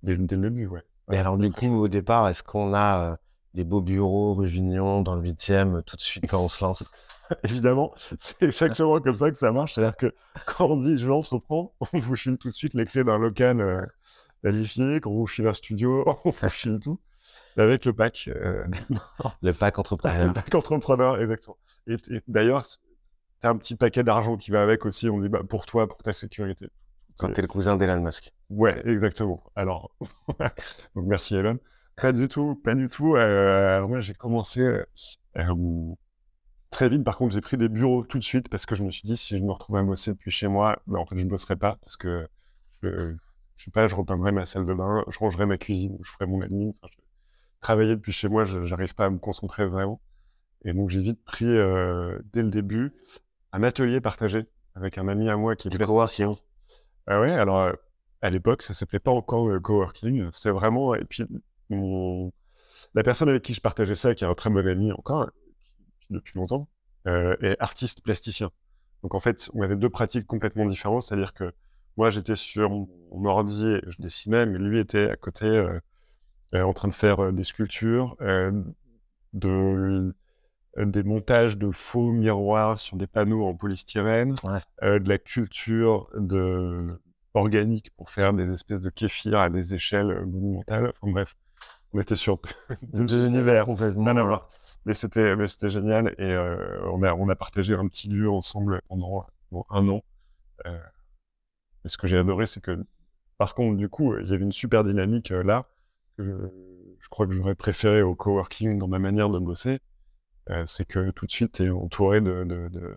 dès, 0.02 0.16
le 0.16 0.26
début, 0.26 0.66
ouais. 0.66 0.82
Mais 1.08 1.18
alors, 1.18 1.36
du 1.36 1.50
coup, 1.50 1.66
au 1.66 1.88
départ, 1.88 2.28
est-ce 2.28 2.42
qu'on 2.42 2.74
a 2.74 3.18
des 3.54 3.64
beaux 3.64 3.80
bureaux, 3.80 4.34
rue 4.34 4.46
Vignon, 4.46 5.02
dans 5.02 5.14
le 5.14 5.22
8e, 5.22 5.82
tout 5.84 5.96
de 5.96 6.00
suite 6.00 6.26
quand 6.28 6.40
on 6.40 6.48
se 6.48 6.62
lance 6.62 6.90
Évidemment, 7.44 7.92
c'est 7.96 8.42
exactement 8.42 9.00
comme 9.00 9.16
ça 9.16 9.30
que 9.30 9.36
ça 9.36 9.50
marche. 9.52 9.74
C'est-à-dire 9.74 9.96
que 9.96 10.14
quand 10.46 10.66
on 10.66 10.76
dit 10.76 10.98
je 10.98 11.08
prend, 11.38 11.72
on 11.92 11.98
vous 11.98 12.16
file 12.16 12.36
tout 12.36 12.48
de 12.48 12.52
suite 12.52 12.74
les 12.74 12.84
clés 12.84 13.04
d'un 13.04 13.18
local 13.18 13.60
euh, 13.60 13.86
qualifié, 14.42 15.00
quand 15.00 15.10
on 15.10 15.18
vous 15.18 15.26
file 15.26 15.46
un 15.46 15.52
studio, 15.52 16.04
on 16.24 16.30
vous 16.30 16.48
file 16.50 16.80
tout. 16.80 17.00
C'est 17.50 17.62
avec 17.62 17.84
le 17.84 17.92
pack. 17.92 18.28
Euh, 18.28 18.64
le 19.42 19.52
pack 19.52 19.78
entrepreneur. 19.78 20.26
le 20.26 20.32
pack 20.34 20.54
entrepreneur, 20.54 21.20
exactement. 21.20 21.56
Et, 21.86 21.96
d'ailleurs, 22.28 22.64
tu 22.66 23.46
as 23.46 23.50
un 23.50 23.56
petit 23.56 23.76
paquet 23.76 24.02
d'argent 24.02 24.36
qui 24.36 24.50
va 24.50 24.62
avec 24.62 24.84
aussi. 24.84 25.08
On 25.08 25.18
dit 25.20 25.28
bah, 25.28 25.42
pour 25.48 25.64
toi, 25.64 25.88
pour 25.88 26.02
ta 26.02 26.12
sécurité. 26.12 26.68
Quand 27.18 27.32
t'es 27.32 27.42
le 27.42 27.48
cousin 27.48 27.76
d'Elon 27.76 28.00
Musk. 28.00 28.32
Ouais, 28.50 28.82
exactement. 28.86 29.42
Alors, 29.54 29.96
donc 30.96 31.06
merci 31.06 31.36
Elon. 31.36 31.58
Pas 31.96 32.12
du 32.12 32.28
tout, 32.28 32.54
pas 32.56 32.74
du 32.74 32.88
tout. 32.88 33.16
Euh, 33.16 33.76
alors 33.76 33.88
moi, 33.88 34.00
j'ai 34.00 34.14
commencé 34.14 34.60
euh, 34.60 35.94
très 36.70 36.88
vite. 36.88 37.04
Par 37.04 37.16
contre, 37.16 37.34
j'ai 37.34 37.40
pris 37.40 37.56
des 37.56 37.68
bureaux 37.68 38.04
tout 38.04 38.18
de 38.18 38.24
suite 38.24 38.48
parce 38.48 38.66
que 38.66 38.74
je 38.74 38.82
me 38.82 38.90
suis 38.90 39.06
dit, 39.06 39.16
si 39.16 39.36
je 39.38 39.42
me 39.42 39.52
retrouvais 39.52 39.80
à 39.80 39.82
bosser 39.82 40.12
depuis 40.12 40.30
chez 40.30 40.48
moi, 40.48 40.80
ben, 40.86 40.98
en 40.98 41.06
fait, 41.06 41.16
je 41.16 41.24
ne 41.24 41.30
bosserais 41.30 41.56
pas 41.56 41.76
parce 41.80 41.96
que 41.96 42.28
je, 42.82 43.14
je 43.56 43.64
sais 43.64 43.70
pas, 43.70 43.86
je 43.86 43.94
repeindrais 43.94 44.32
ma 44.32 44.46
salle 44.46 44.66
de 44.66 44.74
bain, 44.74 45.04
je 45.08 45.18
rangerais 45.18 45.46
ma 45.46 45.56
cuisine, 45.56 45.96
je 46.02 46.10
ferais 46.10 46.26
mon 46.26 46.40
admin. 46.40 46.70
Enfin, 46.70 46.88
je, 46.90 46.96
travailler 47.60 47.96
depuis 47.96 48.12
chez 48.12 48.28
moi, 48.28 48.44
je 48.44 48.58
n'arrive 48.58 48.94
pas 48.94 49.06
à 49.06 49.10
me 49.10 49.18
concentrer 49.18 49.66
vraiment. 49.66 50.00
Et 50.64 50.72
donc, 50.72 50.90
j'ai 50.90 51.00
vite 51.00 51.24
pris, 51.24 51.44
dès 51.44 52.42
le 52.42 52.50
début, 52.50 52.92
un 53.52 53.62
atelier 53.62 54.00
partagé 54.00 54.46
avec 54.74 54.98
un 54.98 55.08
ami 55.08 55.28
à 55.28 55.36
moi 55.36 55.56
qui 55.56 55.68
est 55.68 55.78
coworking. 55.78 56.34
Ah 57.06 57.20
ouais, 57.20 57.32
alors, 57.32 57.72
à 58.24 58.30
l'époque, 58.30 58.62
ça 58.62 58.72
s'appelait 58.72 58.98
pas 58.98 59.10
encore 59.10 59.48
euh, 59.48 59.60
coworking. 59.60 60.28
C'est 60.32 60.50
vraiment, 60.50 60.94
et 60.94 61.04
puis, 61.04 61.24
la 61.70 63.02
personne 63.02 63.28
avec 63.28 63.42
qui 63.42 63.54
je 63.54 63.60
partageais 63.60 63.94
ça, 63.94 64.14
qui 64.14 64.24
est 64.24 64.26
un 64.26 64.34
très 64.34 64.50
bon 64.50 64.66
ami 64.66 64.92
encore, 64.92 65.30
depuis 66.10 66.38
longtemps, 66.38 66.68
euh, 67.06 67.36
est 67.40 67.56
artiste 67.60 68.02
plasticien. 68.02 68.50
Donc 69.02 69.14
en 69.14 69.20
fait, 69.20 69.50
on 69.54 69.62
avait 69.62 69.76
deux 69.76 69.90
pratiques 69.90 70.26
complètement 70.26 70.66
différentes, 70.66 71.02
c'est-à-dire 71.02 71.34
que 71.34 71.52
moi 71.96 72.10
j'étais 72.10 72.36
sur 72.36 72.70
mon 72.70 73.24
ordi 73.24 73.66
et 73.66 73.80
je 73.86 74.00
dessinais, 74.00 74.46
mais 74.46 74.58
lui 74.58 74.78
était 74.78 75.10
à 75.10 75.16
côté 75.16 75.46
euh, 75.46 75.78
euh, 76.54 76.62
en 76.62 76.72
train 76.72 76.88
de 76.88 76.94
faire 76.94 77.32
des 77.32 77.44
sculptures, 77.44 78.16
de, 79.32 80.14
des 80.78 81.02
montages 81.02 81.58
de 81.58 81.70
faux 81.70 82.12
miroirs 82.12 82.78
sur 82.78 82.96
des 82.96 83.06
panneaux 83.06 83.44
en 83.44 83.54
polystyrène, 83.54 84.34
de 84.82 85.08
la 85.08 85.18
culture 85.18 86.08
de 86.16 86.76
organique 87.34 87.90
pour 87.96 88.10
faire 88.10 88.32
des 88.32 88.52
espèces 88.52 88.80
de 88.80 88.90
kéfir 88.90 89.40
à 89.40 89.50
des 89.50 89.74
échelles 89.74 90.24
monumentales. 90.24 90.92
Enfin 91.00 91.12
bref, 91.12 91.36
on 91.94 92.00
était 92.00 92.16
sur 92.16 92.38
deux 92.92 93.26
univers 93.26 93.64
complètement. 93.64 94.40
Mais 94.84 94.92
c'était, 94.92 95.34
mais 95.36 95.46
c'était 95.46 95.70
génial 95.70 96.14
et 96.18 96.24
euh, 96.24 96.90
on 96.90 97.02
a, 97.02 97.14
on 97.14 97.28
a 97.28 97.36
partagé 97.36 97.74
un 97.74 97.88
petit 97.88 98.08
lieu 98.08 98.30
ensemble 98.30 98.82
pendant, 98.88 99.26
un 99.70 99.88
an. 99.88 100.04
Euh, 100.66 100.78
et 101.84 101.88
ce 101.88 101.96
que 101.96 102.06
j'ai 102.06 102.18
adoré, 102.18 102.44
c'est 102.44 102.60
que, 102.60 102.78
par 103.38 103.54
contre, 103.54 103.76
du 103.78 103.88
coup, 103.88 104.18
il 104.18 104.28
y 104.28 104.34
avait 104.34 104.44
une 104.44 104.52
super 104.52 104.84
dynamique 104.84 105.30
euh, 105.30 105.42
là 105.42 105.66
que 106.18 106.52
je 107.00 107.08
crois 107.08 107.26
que 107.26 107.32
j'aurais 107.32 107.54
préféré 107.54 108.02
au 108.02 108.14
coworking 108.14 108.78
dans 108.78 108.88
ma 108.88 108.98
manière 108.98 109.30
de 109.30 109.38
bosser. 109.38 109.80
c'est 110.66 110.86
que 110.86 111.10
tout 111.10 111.26
de 111.26 111.30
suite, 111.30 111.52
tu 111.52 111.64
es 111.64 111.70
entouré 111.70 112.20
de. 112.20 112.44
de, 112.44 112.68
de... 112.68 112.96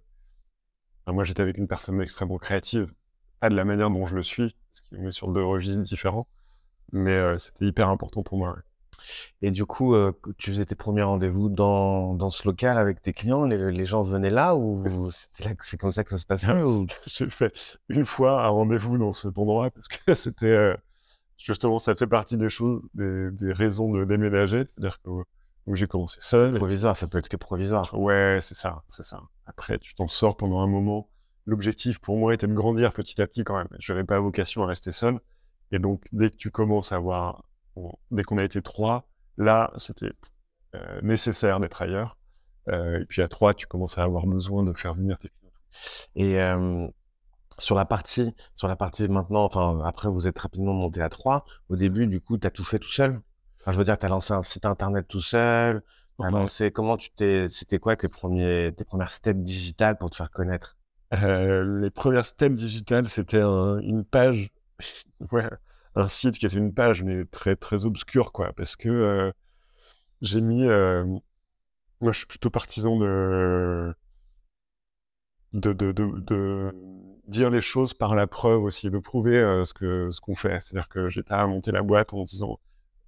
Enfin, 1.03 1.13
moi, 1.13 1.23
j'étais 1.23 1.41
avec 1.41 1.57
une 1.57 1.67
personne 1.67 2.01
extrêmement 2.01 2.37
créative, 2.37 2.93
pas 3.39 3.49
de 3.49 3.55
la 3.55 3.65
manière 3.65 3.89
dont 3.89 4.05
je 4.05 4.15
le 4.15 4.23
suis, 4.23 4.55
parce 4.71 4.81
qu'on 4.81 5.07
est 5.07 5.11
sur 5.11 5.29
deux 5.29 5.43
registres 5.43 5.81
différents, 5.81 6.27
mais 6.91 7.39
c'était 7.39 7.65
hyper 7.65 7.89
important 7.89 8.23
pour 8.23 8.37
moi. 8.37 8.57
Et 9.41 9.51
du 9.51 9.65
coup, 9.65 9.95
euh, 9.95 10.11
tu 10.37 10.51
faisais 10.51 10.65
tes 10.65 10.75
premiers 10.75 11.03
rendez-vous 11.03 11.49
dans, 11.49 12.13
dans 12.13 12.29
ce 12.29 12.47
local 12.47 12.77
avec 12.77 13.01
tes 13.01 13.13
clients, 13.13 13.45
les, 13.45 13.71
les 13.71 13.85
gens 13.85 14.01
venaient 14.01 14.29
là 14.29 14.55
ou 14.55 15.09
c'est 15.61 15.77
comme 15.77 15.91
ça 15.91 16.03
que 16.03 16.09
ça 16.09 16.17
se 16.17 16.25
passait 16.25 16.51
ou... 16.63 16.87
J'ai 17.05 17.29
fait 17.29 17.53
une 17.89 18.05
fois 18.05 18.45
un 18.45 18.49
rendez-vous 18.49 18.97
dans 18.97 19.11
cet 19.11 19.37
endroit 19.37 19.69
parce 19.71 19.87
que 19.87 20.13
c'était 20.15 20.45
euh, 20.47 20.75
justement, 21.37 21.79
ça 21.79 21.95
fait 21.95 22.07
partie 22.07 22.37
des 22.37 22.49
choses, 22.49 22.81
des, 22.93 23.31
des 23.31 23.53
raisons 23.53 23.91
de 23.91 24.03
déménager, 24.05 24.65
c'est-à-dire 24.67 25.01
que 25.01 25.09
j'ai 25.75 25.87
commencé 25.87 26.19
seul. 26.21 26.55
Provisoire, 26.55 26.95
ça 26.95 27.07
peut 27.07 27.17
être 27.17 27.29
que 27.29 27.37
provisoire. 27.37 27.93
Ouais, 27.93 28.39
c'est 28.41 28.55
ça, 28.55 28.83
c'est 28.87 29.03
ça. 29.03 29.21
Après, 29.45 29.77
tu 29.79 29.95
t'en 29.95 30.07
sors 30.07 30.37
pendant 30.37 30.61
un 30.61 30.67
moment. 30.67 31.09
L'objectif 31.45 31.99
pour 31.99 32.17
moi 32.17 32.33
était 32.33 32.47
de 32.47 32.53
grandir 32.53 32.91
petit 32.93 33.21
à 33.21 33.27
petit 33.27 33.43
quand 33.43 33.57
même. 33.57 33.67
Je 33.79 33.91
n'avais 33.91 34.05
pas 34.05 34.19
vocation 34.19 34.63
à 34.63 34.67
rester 34.67 34.91
seul. 34.91 35.19
Et 35.71 35.79
donc, 35.79 36.05
dès 36.11 36.29
que 36.29 36.35
tu 36.35 36.51
commences 36.51 36.91
à 36.91 36.97
avoir 36.97 37.43
dès 38.11 38.23
qu'on 38.23 38.37
a 38.37 38.43
été 38.43 38.61
trois, 38.61 39.07
là, 39.37 39.71
c'était 39.77 40.11
euh, 40.75 40.99
nécessaire 41.01 41.59
d'être 41.59 41.81
ailleurs. 41.81 42.17
Euh, 42.69 42.99
et 42.99 43.05
puis 43.05 43.21
à 43.21 43.27
trois, 43.27 43.53
tu 43.53 43.65
commences 43.67 43.97
à 43.97 44.03
avoir 44.03 44.25
besoin 44.25 44.63
de 44.63 44.73
faire 44.73 44.93
venir 44.93 45.17
tes 45.17 45.29
clients. 45.29 45.53
Et 46.15 46.41
euh, 46.41 46.87
sur 47.57 47.75
la 47.75 47.85
partie, 47.85 48.33
sur 48.53 48.67
la 48.67 48.75
partie 48.75 49.07
maintenant, 49.07 49.45
enfin 49.45 49.79
après 49.85 50.09
vous 50.09 50.27
êtes 50.27 50.37
rapidement 50.37 50.73
monté 50.73 51.01
à 51.01 51.09
trois. 51.09 51.45
Au 51.69 51.75
début, 51.75 52.07
du 52.07 52.19
coup, 52.19 52.37
tu 52.37 52.45
as 52.45 52.51
tout 52.51 52.63
fait 52.63 52.79
tout 52.79 52.89
seul. 52.89 53.21
Enfin, 53.61 53.71
je 53.71 53.77
veux 53.77 53.83
dire, 53.83 53.97
tu 53.97 54.05
as 54.05 54.09
lancé 54.09 54.33
un 54.33 54.43
site 54.43 54.65
internet 54.65 55.07
tout 55.07 55.21
seul. 55.21 55.81
As 56.19 56.31
lancé, 56.31 56.71
comment 56.71 56.97
tu 56.97 57.11
t'es, 57.11 57.47
c'était 57.47 57.77
quoi 57.77 57.95
tes 57.95 58.07
premiers, 58.07 58.73
tes 58.75 58.83
premières 58.83 59.11
steps 59.11 59.39
digitales 59.43 59.97
pour 59.97 60.09
te 60.09 60.15
faire 60.15 60.31
connaître? 60.31 60.75
Les 61.11 61.91
premières 61.91 62.25
steps 62.25 62.55
digitales, 62.55 63.07
c'était 63.07 63.41
une 63.41 64.03
page, 64.03 64.49
ouais, 65.31 65.47
un 65.97 66.09
site 66.09 66.37
qui 66.37 66.45
était 66.45 66.57
une 66.57 66.73
page, 66.73 67.03
mais 67.03 67.25
très, 67.25 67.55
très 67.55 67.85
obscure, 67.85 68.31
quoi, 68.31 68.53
parce 68.53 68.75
que 68.75 68.89
euh, 68.89 69.31
j'ai 70.21 70.41
mis. 70.41 70.65
Euh, 70.65 71.05
moi, 72.01 72.11
je 72.11 72.19
suis 72.19 72.27
plutôt 72.27 72.49
partisan 72.51 72.97
de 72.99 73.93
de, 75.53 75.73
de, 75.73 75.91
de, 75.91 76.71
dire 77.27 77.49
les 77.49 77.61
choses 77.61 77.93
par 77.93 78.15
la 78.15 78.27
preuve 78.27 78.63
aussi, 78.63 78.89
de 78.91 78.99
prouver 78.99 79.37
euh, 79.39 79.65
ce 79.65 79.73
qu'on 79.73 80.11
ce 80.11 80.21
qu'on 80.21 80.35
fait. 80.35 80.61
C'est-à-dire 80.61 80.89
que 80.89 81.09
j'ai 81.09 81.23
pas 81.23 81.45
monté 81.47 81.71
la 81.71 81.81
boîte 81.81 82.13
en 82.13 82.23
disant 82.23 82.59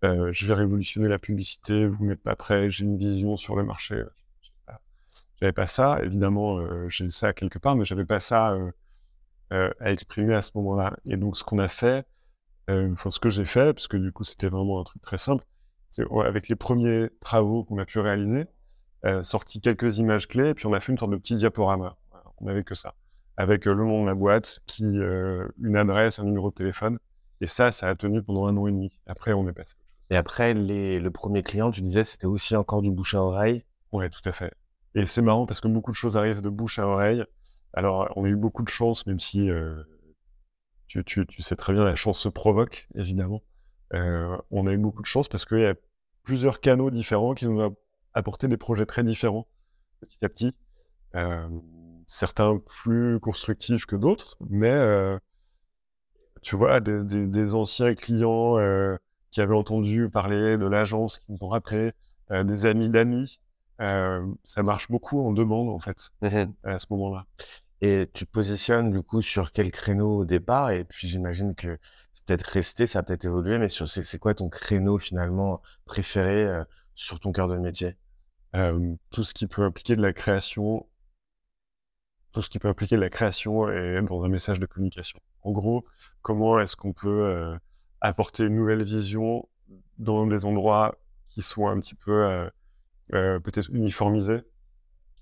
je 0.04 0.48
vais 0.48 0.54
révolutionner 0.54 1.10
la 1.10 1.20
publicité, 1.20 1.86
vous 1.86 2.06
n'êtes 2.06 2.24
pas 2.24 2.36
prêt, 2.36 2.70
j'ai 2.70 2.86
une 2.86 2.98
vision 2.98 3.38
sur 3.38 3.56
le 3.56 3.64
marché. 3.64 4.04
J'avais 5.42 5.54
pas 5.54 5.68
ça, 5.68 6.00
évidemment, 6.04 6.60
j'ai 6.90 7.10
ça 7.12 7.34
quelque 7.34 7.60
part, 7.60 7.76
mais 7.76 7.86
j'avais 7.86 8.06
pas 8.06 8.20
ça 8.20 8.58
à 9.52 9.92
exprimer 9.92 10.34
à 10.36 10.42
ce 10.42 10.52
moment-là. 10.56 10.98
Et 11.06 11.18
donc, 11.18 11.38
ce 11.38 11.44
qu'on 11.44 11.60
a 11.60 11.68
fait, 11.68 12.06
euh, 12.70 12.92
enfin, 12.94 13.12
ce 13.12 13.20
que 13.20 13.30
j'ai 13.30 13.46
fait, 13.46 13.74
parce 13.74 13.88
que 13.88 13.98
du 13.98 14.12
coup, 14.12 14.24
c'était 14.24 14.50
vraiment 14.50 14.80
un 14.80 14.84
truc 14.84 15.02
très 15.02 15.18
simple, 15.18 15.44
c'est 15.90 16.06
avec 16.26 16.48
les 16.50 16.56
premiers 16.56 17.10
travaux 17.20 17.64
qu'on 17.64 17.78
a 17.80 17.86
pu 17.86 18.00
réaliser, 18.00 18.46
euh, 19.06 19.24
sorti 19.24 19.62
quelques 19.62 19.98
images 19.98 20.28
clés, 20.28 20.50
et 20.50 20.54
puis 20.54 20.68
on 20.68 20.74
a 20.74 20.80
fait 20.80 20.92
une 20.92 20.98
sorte 20.98 21.12
de 21.12 21.18
petit 21.18 21.36
diaporama. 21.36 21.98
on 22.40 22.46
n'avait 22.46 22.64
que 22.64 22.76
ça. 22.76 22.96
Avec 23.38 23.68
euh, 23.68 23.74
le 23.74 23.84
nom 23.86 24.04
de 24.04 24.08
la 24.08 24.16
boîte, 24.16 24.60
qui, 24.68 24.84
euh, 24.84 25.48
une 25.62 25.78
adresse, 25.78 26.20
un 26.20 26.26
numéro 26.26 26.50
de 26.50 26.56
téléphone, 26.56 27.00
Et 27.42 27.48
ça, 27.48 27.72
ça 27.72 27.88
a 27.88 27.96
tenu 27.96 28.22
pendant 28.22 28.48
un 28.48 28.58
an 28.58 28.68
et 28.68 28.72
demi. 28.72 28.92
Après, 29.08 29.34
on 29.34 29.48
est 29.48 29.54
passé. 29.54 29.76
Et 30.10 30.18
après, 30.18 30.54
les, 30.54 31.00
le 31.00 31.12
premier 31.12 31.44
client, 31.44 31.72
tu 31.72 31.82
disais, 31.82 32.04
c'était 32.04 32.26
aussi 32.26 32.56
encore 32.56 32.82
du 32.82 32.92
bouche 32.92 33.16
à 33.16 33.22
oreille? 33.24 33.64
Ouais, 33.92 34.10
tout 34.10 34.22
à 34.26 34.32
fait. 34.32 34.54
Et 34.96 35.06
c'est 35.06 35.22
marrant 35.22 35.46
parce 35.46 35.62
que 35.62 35.68
beaucoup 35.68 35.92
de 35.92 35.96
choses 35.96 36.18
arrivent 36.18 36.42
de 36.42 36.50
bouche 36.50 36.80
à 36.80 36.88
oreille. 36.88 37.24
Alors, 37.74 38.12
on 38.16 38.26
a 38.26 38.28
eu 38.28 38.36
beaucoup 38.36 38.64
de 38.64 38.70
chance, 38.70 39.06
même 39.06 39.20
si 39.20 39.50
euh, 39.50 39.84
tu, 40.90 41.04
tu, 41.06 41.26
tu, 41.28 41.42
sais 41.44 41.56
très 41.56 41.72
bien, 41.72 41.86
la 41.86 41.96
chance 41.96 42.20
se 42.20 42.30
provoque, 42.30 42.88
évidemment. 42.96 43.44
Euh, 43.94 44.36
on 44.50 44.66
a 44.66 44.74
eu 44.74 44.78
beaucoup 44.78 45.04
de 45.04 45.08
chance 45.08 45.30
parce 45.30 45.46
qu'il 45.46 45.60
y 45.60 45.66
a 45.66 45.76
plusieurs 46.24 46.60
canaux 46.60 46.90
différents 46.90 47.36
qui 47.36 47.46
nous 47.46 47.62
ont 47.62 47.76
apporté 48.16 48.48
des 48.48 48.58
projets 48.58 48.88
très 48.88 49.04
différents, 49.04 49.48
petit 50.02 50.18
à 50.26 50.30
petit. 50.30 50.56
Euh, 51.16 51.48
certains 52.08 52.58
plus 52.58 53.20
constructifs 53.20 53.86
que 53.86 53.96
d'autres, 53.96 54.36
mais 54.50 54.72
euh, 54.72 55.20
tu 56.42 56.56
vois, 56.56 56.80
des, 56.80 57.04
des, 57.06 57.28
des 57.28 57.54
anciens 57.54 57.94
clients 57.94 58.58
qui 59.30 59.42
avaient 59.42 59.56
entendu 59.56 60.10
parler 60.10 60.58
de 60.58 60.66
l'agence, 60.66 61.20
qui 61.20 61.32
nous 61.32 61.38
ont 61.42 61.50
rappelé, 61.50 61.92
des 62.32 62.66
amis 62.66 62.90
d'amis, 62.90 63.40
ça 63.78 64.64
marche 64.64 64.90
beaucoup 64.90 65.22
en 65.22 65.34
demande, 65.34 65.70
en 65.70 65.80
fait, 65.80 66.10
Mhm. 66.24 66.54
à 66.64 66.80
ce 66.80 66.88
moment-là. 66.92 67.28
Et 67.82 68.10
tu 68.14 68.26
te 68.26 68.32
positionnes 68.32 68.92
du 68.92 69.02
coup 69.02 69.22
sur 69.22 69.52
quel 69.52 69.72
créneau 69.72 70.20
au 70.20 70.26
départ 70.26 70.72
Et 70.72 70.84
puis 70.84 71.08
j'imagine 71.08 71.56
que 71.56 71.78
c'est 72.12 72.26
peut-être 72.26 72.44
resté, 72.44 72.88
ça 72.88 73.00
a 73.00 73.04
peut-être 73.04 73.26
évolué, 73.26 73.58
mais 73.58 73.70
sur 73.70 73.88
c'est 73.88 74.20
quoi 74.20 74.34
ton 74.34 74.50
créneau 74.50 74.98
finalement 75.00 75.62
préféré 75.86 76.46
euh, 76.46 76.64
sur 76.96 77.20
ton 77.20 77.32
cœur 77.32 77.48
de 77.48 77.58
métier? 77.58 77.96
Tout 79.12 79.24
ce 79.24 79.34
qui 79.34 79.48
peut 79.48 79.64
impliquer 79.64 79.96
de 79.96 80.02
la 80.02 80.12
création, 80.12 80.88
tout 82.34 82.42
ce 82.42 82.50
qui 82.50 82.60
peut 82.60 82.68
impliquer 82.68 82.96
de 82.96 83.02
la 83.02 83.10
création 83.10 83.70
et 83.70 84.02
dans 84.02 84.26
un 84.26 84.30
message 84.30 84.60
de 84.60 84.66
communication. 84.66 85.20
En 85.44 85.52
gros, 85.52 85.86
comment 86.22 86.60
est-ce 86.60 86.76
qu'on 86.76 86.94
peut 86.94 87.08
euh, 87.08 87.58
apporter 88.02 88.46
une 88.46 88.56
nouvelle 88.56 88.84
vision 88.84 89.48
dans 89.98 90.26
des 90.28 90.46
endroits 90.46 90.98
qui 91.30 91.42
sont 91.42 91.68
un 91.68 91.80
petit 91.80 91.96
peu 91.96 92.50
euh, 93.14 93.40
peut-être 93.40 93.70
uniformisés? 93.72 94.42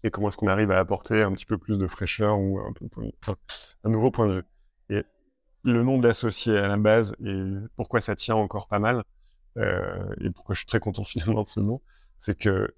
Et 0.04 0.12
comment 0.12 0.30
est-ce 0.30 0.38
qu'on 0.38 0.48
arrive 0.48 0.72
à 0.72 0.80
apporter 0.80 1.22
un 1.22 1.32
petit 1.34 1.46
peu 1.46 1.58
plus 1.58 1.78
de 1.78 1.88
fraîcheur 1.88 2.40
ou 2.40 2.60
un, 2.60 2.74
peu, 2.74 2.86
enfin, 3.22 3.36
un 3.84 3.90
nouveau 3.90 4.12
point 4.12 4.28
de 4.28 4.34
vue. 4.36 4.44
Et 4.90 5.04
le 5.64 5.84
nom 5.84 5.98
de 5.98 6.08
l'associé 6.08 6.58
à 6.58 6.68
la 6.68 6.78
base 6.78 7.16
et 7.26 7.44
pourquoi 7.76 8.02
ça 8.02 8.16
tient 8.16 8.36
encore 8.36 8.68
pas 8.68 8.80
mal 8.80 9.04
euh, 9.58 10.14
et 10.22 10.30
pourquoi 10.30 10.54
je 10.54 10.60
suis 10.60 10.68
très 10.68 10.80
content 10.80 11.04
finalement 11.06 11.42
de 11.42 11.48
ce 11.48 11.60
nom, 11.60 11.82
c'est 12.18 12.38
que 12.38 12.74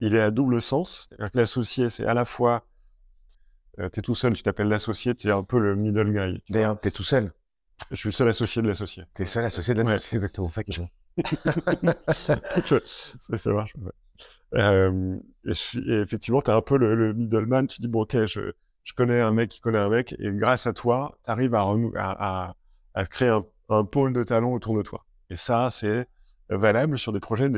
il 0.00 0.14
est 0.14 0.20
à 0.20 0.30
double 0.30 0.60
sens. 0.60 1.06
C'est-à-dire 1.08 1.32
que 1.32 1.38
l'associé, 1.38 1.88
c'est 1.88 2.04
à 2.04 2.14
la 2.14 2.24
fois 2.24 2.66
euh, 3.78 3.88
t'es 3.88 4.00
tout 4.00 4.14
seul, 4.14 4.32
tu 4.32 4.42
t'appelles 4.42 4.68
l'associé, 4.68 5.14
t'es 5.14 5.30
un 5.30 5.42
peu 5.42 5.58
le 5.58 5.76
middle 5.76 6.12
guy. 6.12 6.42
D'ailleurs, 6.50 6.80
t'es 6.80 6.90
tout 6.90 7.02
seul. 7.02 7.32
Je 7.90 7.96
suis 7.96 8.08
le 8.08 8.12
seul 8.12 8.28
associé 8.28 8.62
de 8.62 8.68
l'associé. 8.68 9.04
T'es 9.14 9.24
seul 9.24 9.44
associé 9.44 9.74
de 9.74 9.82
la 9.82 9.86
Ouais. 9.86 9.96
Exactement. 10.12 10.48
Ça, 12.12 13.52
marche. 13.52 13.74
Euh, 14.54 15.16
et, 15.44 15.92
effectivement, 15.92 16.40
tu 16.40 16.50
es 16.50 16.54
un 16.54 16.62
peu 16.62 16.78
le, 16.78 16.94
le 16.94 17.14
middleman. 17.14 17.66
Tu 17.66 17.80
dis, 17.80 17.88
bon, 17.88 18.02
ok, 18.02 18.26
je, 18.26 18.52
connais 18.94 19.20
un 19.20 19.32
mec 19.32 19.50
qui 19.50 19.60
connaît 19.60 19.78
un 19.78 19.88
mec, 19.88 20.14
et 20.18 20.30
grâce 20.32 20.66
à 20.66 20.72
toi, 20.72 21.18
tu 21.24 21.30
arrives 21.30 21.54
à, 21.54 22.54
créer 23.10 23.28
un, 23.28 23.44
un 23.68 23.84
pôle 23.84 24.12
de 24.12 24.22
talent 24.22 24.52
autour 24.52 24.76
de 24.76 24.82
toi. 24.82 25.04
Et 25.30 25.36
ça, 25.36 25.68
c'est 25.70 26.06
valable 26.48 26.98
sur 26.98 27.12
des 27.12 27.20
projets 27.20 27.50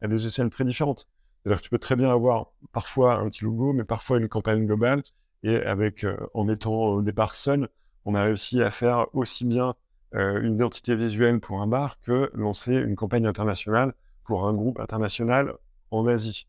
à 0.00 0.08
des 0.08 0.26
échelles 0.26 0.50
très 0.50 0.64
différentes. 0.64 1.08
C'est-à-dire 1.42 1.58
que 1.58 1.64
tu 1.64 1.70
peux 1.70 1.78
très 1.78 1.96
bien 1.96 2.10
avoir 2.10 2.52
parfois 2.72 3.14
un 3.14 3.28
petit 3.28 3.44
logo, 3.44 3.72
mais 3.72 3.84
parfois 3.84 4.18
une 4.18 4.28
campagne 4.28 4.66
globale. 4.66 5.02
Et 5.42 5.56
avec, 5.56 6.04
euh, 6.04 6.16
en 6.32 6.48
étant 6.48 6.72
au 6.72 7.02
départ 7.02 7.34
seul, 7.34 7.68
on 8.06 8.14
a 8.14 8.22
réussi 8.24 8.62
à 8.62 8.70
faire 8.70 9.06
aussi 9.12 9.44
bien 9.44 9.74
euh, 10.14 10.40
une 10.42 10.54
identité 10.54 10.94
visuelle 10.96 11.40
pour 11.40 11.60
un 11.60 11.66
bar 11.66 12.00
que 12.00 12.30
lancer 12.34 12.74
une 12.74 12.96
campagne 12.96 13.26
internationale 13.26 13.94
pour 14.22 14.46
un 14.46 14.54
groupe 14.54 14.78
international 14.80 15.54
en 15.90 16.06
Asie. 16.06 16.46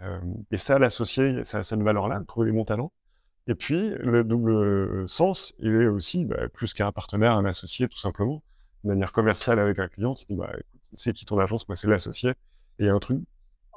Euh, 0.00 0.20
et 0.50 0.58
ça, 0.58 0.78
l'associer, 0.78 1.44
ça 1.44 1.58
a 1.58 1.62
cette 1.62 1.82
valeur-là, 1.82 2.22
trouver 2.26 2.46
les 2.46 2.52
bons 2.52 2.64
talents. 2.64 2.92
Et 3.46 3.54
puis, 3.54 3.90
le 3.98 4.24
double 4.24 5.08
sens, 5.08 5.54
il 5.58 5.74
est 5.74 5.86
aussi 5.86 6.24
bah, 6.24 6.48
plus 6.48 6.72
qu'un 6.72 6.92
partenaire, 6.92 7.34
un 7.34 7.44
associé, 7.44 7.88
tout 7.88 7.98
simplement. 7.98 8.42
De 8.84 8.88
manière 8.88 9.12
commerciale 9.12 9.58
avec 9.58 9.78
un 9.78 9.88
client, 9.88 10.14
tu 10.14 10.24
dis, 10.26 10.34
bah, 10.34 10.50
c'est 10.92 11.12
qui 11.12 11.24
ton 11.26 11.38
agence? 11.38 11.68
Moi, 11.68 11.76
c'est 11.76 11.88
l'associé. 11.88 12.30
Et 12.30 12.84
il 12.84 12.86
y 12.86 12.88
a 12.88 12.94
un 12.94 12.98
truc 12.98 13.20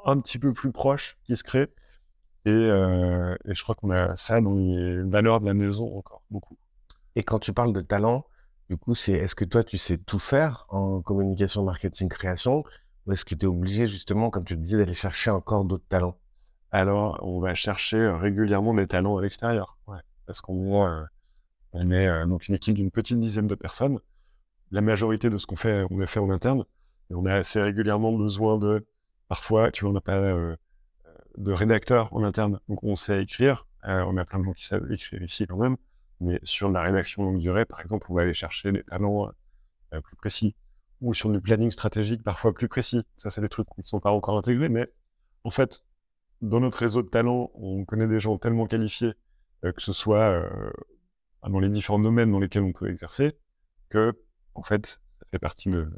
un 0.05 0.19
petit 0.19 0.39
peu 0.39 0.53
plus 0.53 0.71
proche 0.71 1.17
qui 1.23 1.35
se 1.35 1.43
crée. 1.43 1.67
Et, 2.45 2.49
euh, 2.49 3.35
et 3.45 3.55
je 3.55 3.61
crois 3.61 3.75
qu'on 3.75 3.91
a 3.91 4.15
ça 4.15 4.39
dans 4.39 4.55
les 4.55 5.03
valeurs 5.03 5.41
de 5.41 5.45
la 5.45 5.53
maison 5.53 5.97
encore 5.97 6.23
beaucoup. 6.29 6.57
Et 7.15 7.23
quand 7.23 7.39
tu 7.39 7.51
parles 7.51 7.73
de 7.73 7.81
talent, 7.81 8.25
du 8.69 8.77
coup, 8.77 8.95
c'est 8.95 9.13
est-ce 9.13 9.35
que 9.35 9.45
toi, 9.45 9.63
tu 9.63 9.77
sais 9.77 9.97
tout 9.97 10.19
faire 10.19 10.65
en 10.69 11.01
communication, 11.01 11.63
marketing, 11.63 12.09
création, 12.09 12.63
ou 13.05 13.13
est-ce 13.13 13.23
que 13.23 13.33
tu 13.33 13.45
es 13.45 13.49
obligé 13.49 13.87
justement, 13.87 14.29
comme 14.29 14.43
tu 14.43 14.55
le 14.55 14.61
disais, 14.61 14.77
d'aller 14.77 14.93
chercher 14.93 15.31
encore 15.31 15.63
d'autres 15.63 15.87
talents? 15.87 16.17
Alors, 16.71 17.17
on 17.21 17.39
va 17.39 17.55
chercher 17.55 17.97
euh, 17.97 18.17
régulièrement 18.17 18.73
des 18.73 18.87
talents 18.87 19.17
à 19.17 19.21
l'extérieur. 19.21 19.77
Ouais. 19.87 19.99
Parce 20.25 20.41
qu'on 20.41 20.85
euh, 20.85 21.03
on 21.71 21.91
est 21.91 22.07
euh, 22.07 22.25
donc 22.25 22.49
une 22.49 22.55
équipe 22.55 22.75
d'une 22.75 22.91
petite 22.91 23.19
dizaine 23.21 23.47
de 23.47 23.55
personnes. 23.55 23.99
La 24.71 24.81
majorité 24.81 25.29
de 25.29 25.37
ce 25.37 25.45
qu'on 25.45 25.55
fait, 25.55 25.85
on 25.89 26.01
a 26.01 26.07
fait 26.07 26.19
en 26.19 26.29
interne. 26.29 26.65
Et 27.09 27.15
on 27.15 27.25
a 27.25 27.35
assez 27.35 27.61
régulièrement 27.61 28.11
besoin 28.11 28.57
de, 28.57 28.85
parfois, 29.29 29.71
tu 29.71 29.85
vois, 29.85 29.91
on 29.91 29.93
n'a 29.93 30.01
pas 30.01 30.17
euh, 30.17 30.57
de 31.37 31.53
rédacteur 31.53 32.13
en 32.13 32.21
interne. 32.23 32.59
Donc, 32.67 32.83
on 32.83 32.97
sait 32.97 33.23
écrire. 33.23 33.65
On 33.83 34.17
a 34.17 34.25
plein 34.25 34.39
de 34.39 34.43
gens 34.43 34.51
qui 34.51 34.65
savent 34.65 34.91
écrire 34.91 35.23
ici 35.23 35.47
quand 35.47 35.55
même. 35.55 35.77
Mais 36.19 36.39
sur 36.43 36.69
de 36.69 36.73
la 36.73 36.81
rédaction 36.81 37.23
longue 37.23 37.39
durée, 37.39 37.65
par 37.65 37.81
exemple, 37.81 38.07
on 38.09 38.15
va 38.15 38.23
aller 38.23 38.33
chercher 38.33 38.71
des 38.71 38.83
talents 38.83 39.29
euh, 39.93 40.01
plus 40.01 40.15
précis. 40.15 40.55
Ou 41.01 41.13
sur 41.13 41.29
du 41.29 41.39
planning 41.41 41.69
stratégique, 41.69 42.23
parfois 42.23 42.53
plus 42.53 42.67
précis. 42.67 43.03
Ça, 43.17 43.29
c'est 43.29 43.41
des 43.41 43.49
trucs 43.49 43.67
qui 43.67 43.81
ne 43.81 43.85
sont 43.85 43.99
pas 43.99 44.11
encore 44.11 44.37
intégrés. 44.37 44.69
Mais 44.69 44.87
en 45.43 45.51
fait, 45.51 45.83
dans 46.41 46.59
notre 46.59 46.79
réseau 46.79 47.01
de 47.01 47.09
talents, 47.09 47.51
on 47.55 47.85
connaît 47.85 48.07
des 48.07 48.19
gens 48.19 48.37
tellement 48.37 48.67
qualifiés, 48.67 49.13
euh, 49.63 49.71
que 49.71 49.81
ce 49.81 49.93
soit 49.93 50.29
euh, 50.29 50.71
dans 51.47 51.59
les 51.59 51.69
différents 51.69 51.99
domaines 51.99 52.31
dans 52.31 52.39
lesquels 52.39 52.63
on 52.63 52.73
peut 52.73 52.89
exercer, 52.89 53.37
que 53.89 54.13
en 54.55 54.63
fait, 54.63 54.99
ça 55.09 55.25
fait 55.31 55.39
partie 55.39 55.69
de 55.69 55.89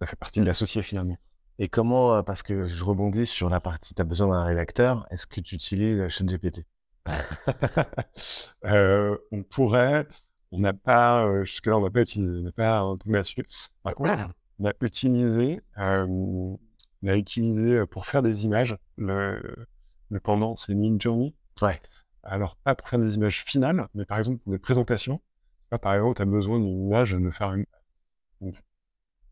ça 0.00 0.06
fait 0.06 0.16
partie 0.16 0.40
de 0.40 0.44
l'associé 0.44 0.82
finalement. 0.82 1.18
Et 1.58 1.68
comment, 1.68 2.14
euh, 2.14 2.22
parce 2.22 2.42
que 2.42 2.64
je 2.64 2.84
rebondis 2.84 3.26
sur 3.26 3.50
la 3.50 3.60
partie, 3.60 3.94
tu 3.94 4.00
as 4.00 4.04
besoin 4.04 4.28
d'un 4.28 4.44
rédacteur, 4.44 5.06
est-ce 5.10 5.26
que 5.26 5.40
tu 5.40 5.54
utilises 5.56 6.08
ChatGPT? 6.08 6.64
euh, 8.64 9.16
on 9.32 9.42
pourrait, 9.42 10.06
on 10.52 10.58
n'a 10.60 10.72
pas, 10.72 11.24
euh, 11.26 11.44
jusque-là, 11.44 11.76
on 11.78 11.82
n'a 11.82 11.90
pas 11.90 12.02
utilisé, 12.02 12.34
on 12.36 12.42
n'a 12.42 12.52
pas 12.52 12.84
là-dessus. 13.06 13.44
Par 13.82 13.94
contre, 13.94 14.28
on 14.58 14.64
a 14.66 14.72
utilisé, 14.82 15.60
euh, 15.78 16.06
on 16.06 16.58
a 17.06 17.16
utilisé 17.16 17.76
euh, 17.78 17.86
pour 17.86 18.06
faire 18.06 18.22
des 18.22 18.44
images, 18.44 18.76
le, 18.96 19.40
le 20.10 20.20
pendant, 20.20 20.56
c'est 20.56 20.74
Midjourney. 20.74 21.34
Ouais. 21.62 21.80
Alors, 22.22 22.56
pas 22.56 22.74
pour 22.74 22.88
faire 22.88 22.98
des 22.98 23.14
images 23.14 23.42
finales, 23.44 23.88
mais 23.94 24.04
par 24.04 24.18
exemple 24.18 24.38
pour 24.42 24.52
des 24.52 24.58
présentations. 24.58 25.20
Là, 25.72 25.78
par 25.78 25.94
exemple, 25.94 26.16
tu 26.16 26.22
as 26.22 26.26
besoin 26.26 26.58
d'une 26.58 26.86
image, 26.86 27.12
de 27.12 27.30
faire 27.30 27.54
une. 27.54 27.64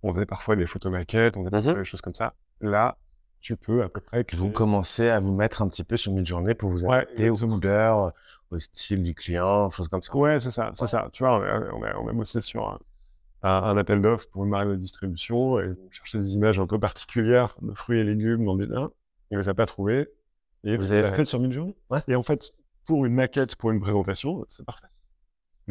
On 0.03 0.15
faisait 0.15 0.27
parfois 0.27 0.55
des 0.57 0.67
photos 0.67 0.93
maquettes, 0.93 1.37
on 1.37 1.45
faisait 1.45 1.73
Mhm. 1.73 1.79
des 1.79 1.85
choses 1.85 2.01
comme 2.01 2.15
ça. 2.15 2.35
Là, 2.61 2.97
tu 3.41 3.57
peux 3.57 3.83
à 3.83 3.89
peu 3.89 4.01
près 4.01 4.25
créer. 4.25 4.41
Vous 4.41 4.51
commencez 4.51 5.09
à 5.09 5.21
vous 5.21 5.35
mettre 5.35 5.63
un 5.63 5.69
petit 5.69 5.85
peu 5.85 5.97
sur 5.97 6.13
Midjourney 6.13 6.55
pour 6.55 6.71
vous 6.71 6.85
Ouais, 6.85 6.99
adapter 6.99 7.31
aux 7.31 7.37
couleurs, 7.37 8.13
au 8.51 8.59
style 8.59 9.03
du 9.03 9.15
client, 9.15 9.71
choses 9.71 9.89
comme 9.89 10.03
ça. 10.03 10.17
Ouais, 10.17 10.41
c'est 10.41 10.51
ça, 10.51 10.73
c'est 10.75 10.87
ça. 10.87 11.09
Tu 11.13 11.23
vois, 11.23 11.39
on 11.39 11.43
a, 11.43 11.73
on 11.73 11.83
a, 11.83 11.97
on 11.99 12.09
a 12.09 12.13
bossé 12.13 12.41
sur 12.41 12.79
un, 13.43 13.77
appel 13.77 14.03
d'offres 14.03 14.29
pour 14.31 14.45
une 14.45 14.51
marque 14.51 14.69
de 14.69 14.77
distribution 14.77 15.61
et 15.61 15.71
on 15.71 15.91
cherchait 15.91 16.19
des 16.19 16.35
images 16.35 16.59
un 16.59 16.67
peu 16.67 16.79
particulières 16.79 17.57
de 17.63 17.73
fruits 17.75 18.01
et 18.01 18.05
légumes 18.05 18.45
dans 18.45 18.57
des 18.57 18.67
nains. 18.67 18.91
Et 19.31 19.37
on 19.37 19.39
les 19.39 19.49
a 19.49 19.55
pas 19.55 19.67
trouvées. 19.67 20.09
Et 20.65 20.77
Vous 20.77 20.85
vous 20.85 20.93
avez 20.93 21.03
fait. 21.03 21.17
fait 21.17 21.25
sur 21.25 21.39
Midjourney. 21.39 21.77
Ouais. 21.91 22.01
Et 22.09 22.17
en 22.17 22.23
fait, 22.23 22.53
pour 22.87 23.05
une 23.05 23.15
maquette, 23.15 23.55
pour 23.57 23.71
une 23.71 23.81
présentation, 23.81 24.45
c'est 24.49 24.65
parfait. 24.65 24.87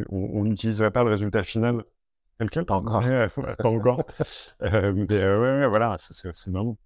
On 0.10 0.44
n'utiliserait 0.44 0.92
pas 0.92 1.04
le 1.04 1.10
résultat 1.10 1.42
final 1.42 1.84
tel 2.38 2.50
quel. 2.50 2.66
Pas 2.66 2.76
encore. 2.76 3.06
Euh, 3.06 3.28
ouais, 3.38 3.56
pas 3.56 3.70
encore. 3.70 4.04
Euh, 4.62 4.94
mais 4.96 5.16
euh, 5.16 5.40
ouais, 5.40 5.62
ouais, 5.62 5.68
voilà, 5.68 5.98
c'est 6.00 6.50
vraiment. 6.50 6.78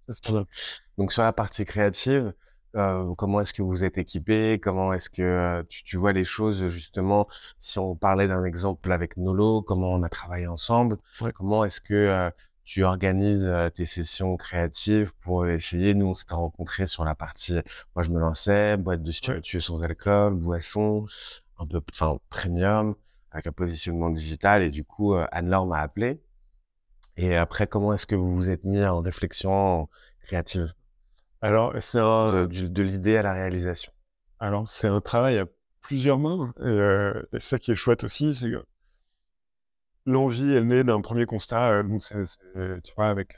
Donc 0.98 1.12
sur 1.12 1.22
la 1.22 1.32
partie 1.32 1.64
créative, 1.64 2.32
euh, 2.74 3.14
comment 3.16 3.40
est-ce 3.40 3.52
que 3.52 3.62
vous 3.62 3.84
êtes 3.84 3.98
équipé? 3.98 4.58
Comment 4.62 4.92
est-ce 4.92 5.10
que 5.10 5.22
euh, 5.22 5.62
tu, 5.68 5.82
tu 5.84 5.96
vois 5.96 6.12
les 6.12 6.24
choses 6.24 6.68
justement? 6.68 7.26
Si 7.58 7.78
on 7.78 7.94
parlait 7.96 8.28
d'un 8.28 8.44
exemple 8.44 8.90
avec 8.92 9.16
Nolo, 9.16 9.62
comment 9.62 9.90
on 9.92 10.02
a 10.02 10.08
travaillé 10.08 10.46
ensemble? 10.46 10.96
Ouais. 11.20 11.32
Comment 11.32 11.64
est-ce 11.64 11.80
que 11.80 11.94
euh, 11.94 12.30
tu 12.64 12.84
organises 12.84 13.44
euh, 13.44 13.68
tes 13.70 13.86
sessions 13.86 14.36
créatives 14.36 15.12
pour 15.20 15.46
essayer 15.46 15.94
Nous, 15.94 16.06
on 16.06 16.14
s'était 16.14 16.34
rencontrés 16.34 16.86
sur 16.86 17.04
la 17.04 17.14
partie. 17.14 17.54
Moi, 17.94 18.04
je 18.04 18.10
me 18.10 18.20
lançais 18.20 18.76
boîte 18.78 19.02
de 19.02 19.12
spiritueux 19.12 19.60
sans 19.60 19.82
alcool, 19.82 20.34
boisson, 20.34 21.06
un 21.58 21.66
peu, 21.66 21.80
enfin 21.92 22.18
premium, 22.30 22.94
avec 23.32 23.46
un 23.46 23.52
positionnement 23.52 24.10
digital. 24.10 24.62
Et 24.62 24.70
du 24.70 24.84
coup, 24.84 25.14
euh, 25.14 25.26
Anne-Laure 25.32 25.66
m'a 25.66 25.78
appelé. 25.78 26.22
Et 27.16 27.36
après, 27.36 27.66
comment 27.66 27.92
est-ce 27.92 28.06
que 28.06 28.14
vous 28.14 28.34
vous 28.34 28.48
êtes 28.48 28.64
mis 28.64 28.82
en 28.84 29.00
réflexion 29.00 29.88
créative? 30.20 30.72
Alors, 31.40 31.74
c'est 31.80 31.98
un, 31.98 32.46
de, 32.46 32.82
l'idée 32.82 33.16
à 33.16 33.22
la 33.22 33.32
réalisation. 33.32 33.92
Alors, 34.38 34.68
c'est 34.68 34.86
un 34.86 35.00
travail 35.00 35.38
à 35.38 35.46
plusieurs 35.80 36.18
mains. 36.18 36.52
Et, 36.60 36.64
euh, 36.64 37.22
et 37.32 37.40
ça 37.40 37.58
qui 37.58 37.72
est 37.72 37.74
chouette 37.74 38.04
aussi, 38.04 38.34
c'est 38.34 38.50
que 38.50 38.64
l'envie 40.06 40.52
est 40.52 40.62
née 40.62 40.84
d'un 40.84 41.00
premier 41.00 41.26
constat. 41.26 41.82
donc, 41.82 42.02
c'est, 42.02 42.24
tu 42.82 42.92
vois, 42.96 43.08
avec 43.08 43.36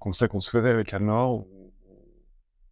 constat 0.00 0.28
qu'on 0.28 0.40
se 0.40 0.50
faisait 0.50 0.70
avec 0.70 0.92
Anne-Laure, 0.92 1.46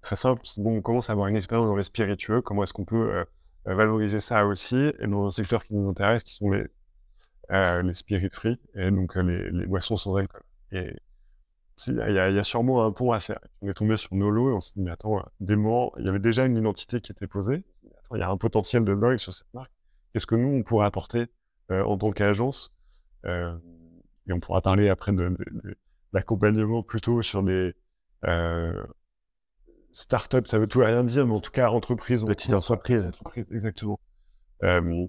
très 0.00 0.16
simple. 0.16 0.42
Bon, 0.58 0.78
on 0.78 0.82
commence 0.82 1.10
à 1.10 1.12
avoir 1.12 1.28
une 1.28 1.36
expérience 1.36 1.66
dans 1.66 1.76
les 1.76 1.82
spiritueux. 1.82 2.40
Comment 2.40 2.64
est-ce 2.64 2.72
qu'on 2.72 2.84
peut 2.84 3.24
valoriser 3.74 4.20
ça 4.20 4.46
aussi 4.46 4.92
Et 4.98 5.06
dans 5.06 5.26
un 5.26 5.30
secteur 5.30 5.64
qui 5.64 5.74
nous 5.74 5.88
intéresse, 5.88 6.22
qui 6.22 6.34
sont 6.34 6.50
les, 6.50 6.66
les 7.50 7.94
spirit 7.94 8.30
free, 8.32 8.58
et 8.74 8.90
donc 8.90 9.16
les, 9.16 9.50
les 9.50 9.66
boissons 9.66 9.96
sans 9.96 10.16
alcool. 10.16 10.42
Et 10.72 10.94
il 11.86 11.94
y, 11.94 12.18
a 12.18 12.42
sûrement 12.42 12.84
un 12.84 12.92
pont 12.92 13.12
à 13.12 13.20
faire. 13.20 13.38
On 13.62 13.68
est 13.68 13.74
tombé 13.74 13.96
sur 13.96 14.14
Nolo 14.14 14.50
et 14.50 14.54
on 14.54 14.60
s'est 14.60 14.72
dit, 14.74 14.82
mais 14.82 14.90
attends, 14.90 15.24
dément, 15.40 15.92
il 15.98 16.06
y 16.06 16.08
avait 16.08 16.18
déjà 16.18 16.44
une 16.44 16.56
identité 16.56 17.00
qui 17.00 17.12
était 17.12 17.26
posée. 17.26 17.64
il 18.12 18.18
y 18.18 18.22
a 18.22 18.30
un 18.30 18.36
potentiel 18.36 18.84
de 18.84 18.94
dingue 18.94 19.18
sur 19.18 19.32
cette 19.32 19.52
marque. 19.54 19.70
Qu'est-ce 20.12 20.26
que 20.26 20.34
nous, 20.34 20.48
on 20.48 20.62
pourrait 20.62 20.86
apporter 20.86 21.26
euh, 21.70 21.84
en 21.84 21.96
tant 21.96 22.10
qu'agence 22.10 22.76
euh, 23.26 23.56
Et 24.28 24.32
on 24.32 24.40
pourra 24.40 24.60
parler 24.60 24.88
après 24.88 25.12
de, 25.12 25.36
l'accompagnement 26.12 26.82
plutôt 26.82 27.22
sur 27.22 27.42
des 27.42 27.74
euh, 29.98 30.02
startups, 30.02 30.46
ça 30.46 30.58
veut 30.58 30.66
tout 30.66 30.80
rien 30.80 31.04
dire, 31.04 31.26
mais 31.26 31.34
en 31.34 31.40
tout 31.40 31.50
cas, 31.50 31.70
entreprise. 31.70 32.24
Petite 32.24 32.54
entreprise. 32.54 33.08
entreprise. 33.08 33.46
Exactement. 33.50 33.98
Euh, 34.62 35.06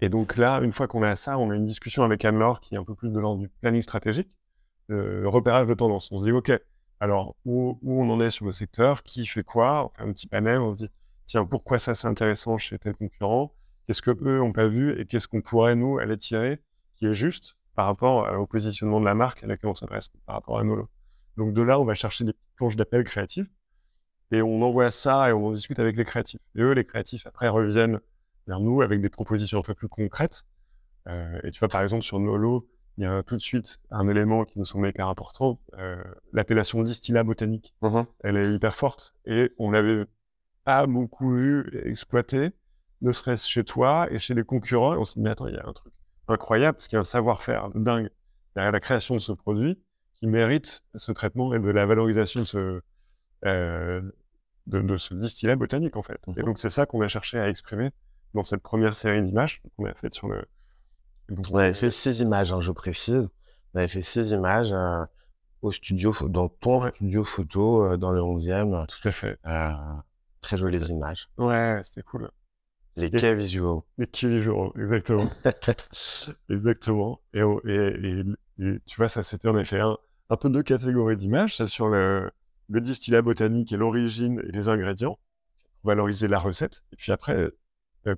et 0.00 0.08
donc 0.08 0.36
là, 0.36 0.60
une 0.62 0.72
fois 0.72 0.86
qu'on 0.86 1.02
a 1.02 1.16
ça, 1.16 1.38
on 1.38 1.50
a 1.50 1.54
une 1.54 1.66
discussion 1.66 2.04
avec 2.04 2.24
Anne-Laure 2.24 2.60
qui 2.60 2.74
est 2.74 2.78
un 2.78 2.84
peu 2.84 2.94
plus 2.94 3.10
de 3.10 3.18
l'ordre 3.18 3.40
du 3.40 3.48
planning 3.48 3.82
stratégique 3.82 4.36
euh, 4.90 5.28
repérage 5.28 5.66
de 5.66 5.74
tendance. 5.74 6.10
On 6.12 6.16
se 6.16 6.24
dit, 6.24 6.32
OK, 6.32 6.52
alors 7.00 7.36
où, 7.44 7.78
où, 7.82 8.02
on 8.02 8.10
en 8.10 8.20
est 8.20 8.30
sur 8.30 8.46
le 8.46 8.52
secteur, 8.52 9.02
qui 9.02 9.26
fait 9.26 9.42
quoi, 9.42 9.86
on 9.86 9.88
fait 9.90 10.02
un 10.02 10.12
petit 10.12 10.26
panel, 10.26 10.60
on 10.60 10.72
se 10.72 10.78
dit, 10.78 10.90
tiens, 11.26 11.44
pourquoi 11.44 11.78
ça 11.78 11.94
c'est 11.94 12.08
intéressant 12.08 12.58
chez 12.58 12.78
tel 12.78 12.94
concurrent, 12.94 13.54
qu'est-ce 13.86 14.02
que 14.02 14.16
eux 14.22 14.40
ont 14.40 14.52
pas 14.52 14.66
vu 14.66 14.98
et 14.98 15.04
qu'est-ce 15.04 15.28
qu'on 15.28 15.42
pourrait 15.42 15.76
nous 15.76 15.98
aller 15.98 16.16
tirer 16.16 16.62
qui 16.96 17.06
est 17.06 17.14
juste 17.14 17.56
par 17.74 17.86
rapport 17.86 18.26
au 18.40 18.46
positionnement 18.46 18.98
de 18.98 19.04
la 19.04 19.14
marque 19.14 19.44
à 19.44 19.46
laquelle 19.46 19.70
on 19.70 19.74
s'adresse, 19.74 20.08
par 20.26 20.36
rapport 20.36 20.58
à 20.58 20.64
Nolo. 20.64 20.88
Donc 21.36 21.54
de 21.54 21.62
là, 21.62 21.78
on 21.78 21.84
va 21.84 21.94
chercher 21.94 22.24
des 22.24 22.34
planches 22.56 22.74
d'appel 22.74 23.04
créatives 23.04 23.48
et 24.30 24.42
on 24.42 24.62
envoie 24.62 24.90
ça 24.90 25.30
et 25.30 25.32
on 25.32 25.52
discute 25.52 25.78
avec 25.78 25.96
les 25.96 26.04
créatifs. 26.04 26.40
Et 26.54 26.62
eux, 26.62 26.72
les 26.72 26.84
créatifs, 26.84 27.26
après, 27.26 27.48
reviennent 27.48 28.00
vers 28.46 28.60
nous 28.60 28.82
avec 28.82 29.00
des 29.00 29.08
propositions 29.08 29.58
un 29.58 29.62
peu 29.62 29.74
plus 29.74 29.88
concrètes. 29.88 30.44
Euh, 31.06 31.38
et 31.44 31.50
tu 31.50 31.58
vois, 31.58 31.68
par 31.68 31.82
exemple, 31.82 32.02
sur 32.02 32.18
Nolo, 32.18 32.68
il 32.98 33.04
y 33.04 33.06
a 33.06 33.22
tout 33.22 33.36
de 33.36 33.40
suite 33.40 33.80
un 33.90 34.08
élément 34.08 34.44
qui 34.44 34.58
nous 34.58 34.64
semble 34.64 34.88
hyper 34.88 35.06
important, 35.06 35.60
euh, 35.78 36.02
l'appellation 36.32 36.82
distillat 36.82 37.22
botanique. 37.22 37.74
Mmh 37.80 38.02
Elle 38.20 38.36
est 38.36 38.52
hyper 38.52 38.74
forte 38.74 39.14
et 39.24 39.52
on 39.58 39.70
l'avait 39.70 40.04
pas 40.64 40.86
beaucoup 40.86 41.32
vu 41.32 41.70
exploiter, 41.84 42.50
ne 43.00 43.12
serait-ce 43.12 43.48
chez 43.48 43.64
toi 43.64 44.08
et 44.10 44.18
chez 44.18 44.34
les 44.34 44.42
concurrents. 44.42 44.98
on 44.98 45.04
s'est 45.04 45.20
dit, 45.20 45.24
mais 45.24 45.30
attends, 45.30 45.46
il 45.46 45.54
y 45.54 45.58
a 45.58 45.66
un 45.66 45.72
truc 45.72 45.92
incroyable 46.26 46.76
parce 46.76 46.88
qu'il 46.88 46.96
y 46.96 46.98
a 46.98 47.00
un 47.00 47.04
savoir-faire 47.04 47.70
dingue 47.70 48.10
derrière 48.54 48.72
la 48.72 48.80
création 48.80 49.14
de 49.14 49.20
ce 49.20 49.32
produit 49.32 49.80
qui 50.14 50.26
mérite 50.26 50.82
ce 50.94 51.12
traitement 51.12 51.54
et 51.54 51.60
de 51.60 51.70
la 51.70 51.86
valorisation 51.86 52.40
de 52.40 52.44
ce, 52.44 52.80
euh, 53.44 54.02
de, 54.66 54.96
ce 54.96 55.14
distillat 55.14 55.56
botanique, 55.56 55.96
en 55.96 56.02
fait. 56.02 56.20
Et 56.36 56.42
Mmh 56.42 56.44
donc, 56.44 56.58
c'est 56.58 56.70
ça 56.70 56.86
qu'on 56.86 57.00
a 57.00 57.08
cherché 57.08 57.38
à 57.38 57.48
exprimer 57.48 57.90
dans 58.34 58.44
cette 58.44 58.62
première 58.62 58.96
série 58.96 59.22
d'images 59.22 59.62
qu'on 59.76 59.86
a 59.86 59.94
faite 59.94 60.14
sur 60.14 60.28
le, 60.28 60.44
on 61.30 61.58
avait 61.58 61.74
fait 61.74 61.90
six 61.90 62.20
images, 62.20 62.52
hein, 62.52 62.60
je 62.60 62.72
précise. 62.72 63.28
On 63.74 63.78
avait 63.78 63.88
fait 63.88 64.02
six 64.02 64.30
images 64.30 64.72
euh, 64.72 65.04
au 65.62 65.72
studio, 65.72 66.14
dans 66.28 66.48
ton 66.48 66.90
studio 66.90 67.24
photo 67.24 67.84
euh, 67.84 67.96
dans 67.96 68.12
le 68.12 68.20
11e. 68.20 68.86
Tout 68.86 69.08
à 69.08 69.10
fait. 69.10 69.38
Euh, 69.46 69.72
très 70.40 70.56
jolies 70.56 70.86
images. 70.86 71.28
Ouais, 71.36 71.80
c'était 71.82 72.02
cool. 72.02 72.30
Les 72.96 73.10
quais 73.10 73.34
visuaux. 73.34 73.84
Les 73.98 74.06
quais 74.06 74.28
visuaux, 74.28 74.72
exactement. 74.76 75.30
exactement. 76.48 77.20
Et, 77.32 77.42
et, 77.66 78.24
et, 78.58 78.80
tu 78.86 78.96
vois, 78.96 79.08
ça 79.08 79.22
c'était 79.22 79.48
en 79.48 79.56
effet 79.56 79.78
un, 79.80 79.96
un 80.30 80.36
peu 80.36 80.48
deux 80.48 80.62
catégories 80.64 81.16
d'images, 81.16 81.56
celle 81.56 81.68
sur 81.68 81.88
le, 81.88 82.30
le 82.68 82.80
distillat 82.80 83.22
botanique 83.22 83.72
et 83.72 83.76
l'origine 83.76 84.40
et 84.46 84.52
les 84.52 84.68
ingrédients, 84.68 85.18
valoriser 85.84 86.28
la 86.28 86.38
recette. 86.38 86.84
Et 86.92 86.96
puis 86.96 87.12
après, 87.12 87.50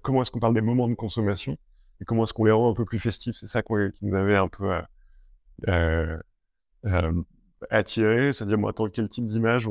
comment 0.02 0.23
est-ce 0.23 0.30
qu'on 0.30 0.40
parle 0.40 0.54
des 0.54 0.61
moments 0.61 0.88
de 0.88 0.95
consommation 0.95 1.57
et 2.00 2.04
comment 2.04 2.25
est-ce 2.25 2.33
qu'on 2.33 2.45
les 2.45 2.52
rend 2.52 2.71
un 2.71 2.75
peu 2.75 2.85
plus 2.85 2.99
festifs? 2.99 3.37
C'est 3.38 3.46
ça 3.46 3.62
qui 3.62 3.72
nous 4.03 4.14
avait 4.14 4.37
un 4.37 4.48
peu 4.48 4.72
euh, 4.72 4.83
euh, 5.68 6.18
euh 6.87 7.22
attiré, 7.68 8.33
c'est-à-dire, 8.33 8.57
moi, 8.57 8.72
tant 8.72 8.88
quel 8.88 9.07
type 9.11 9.27
d'image, 9.27 9.68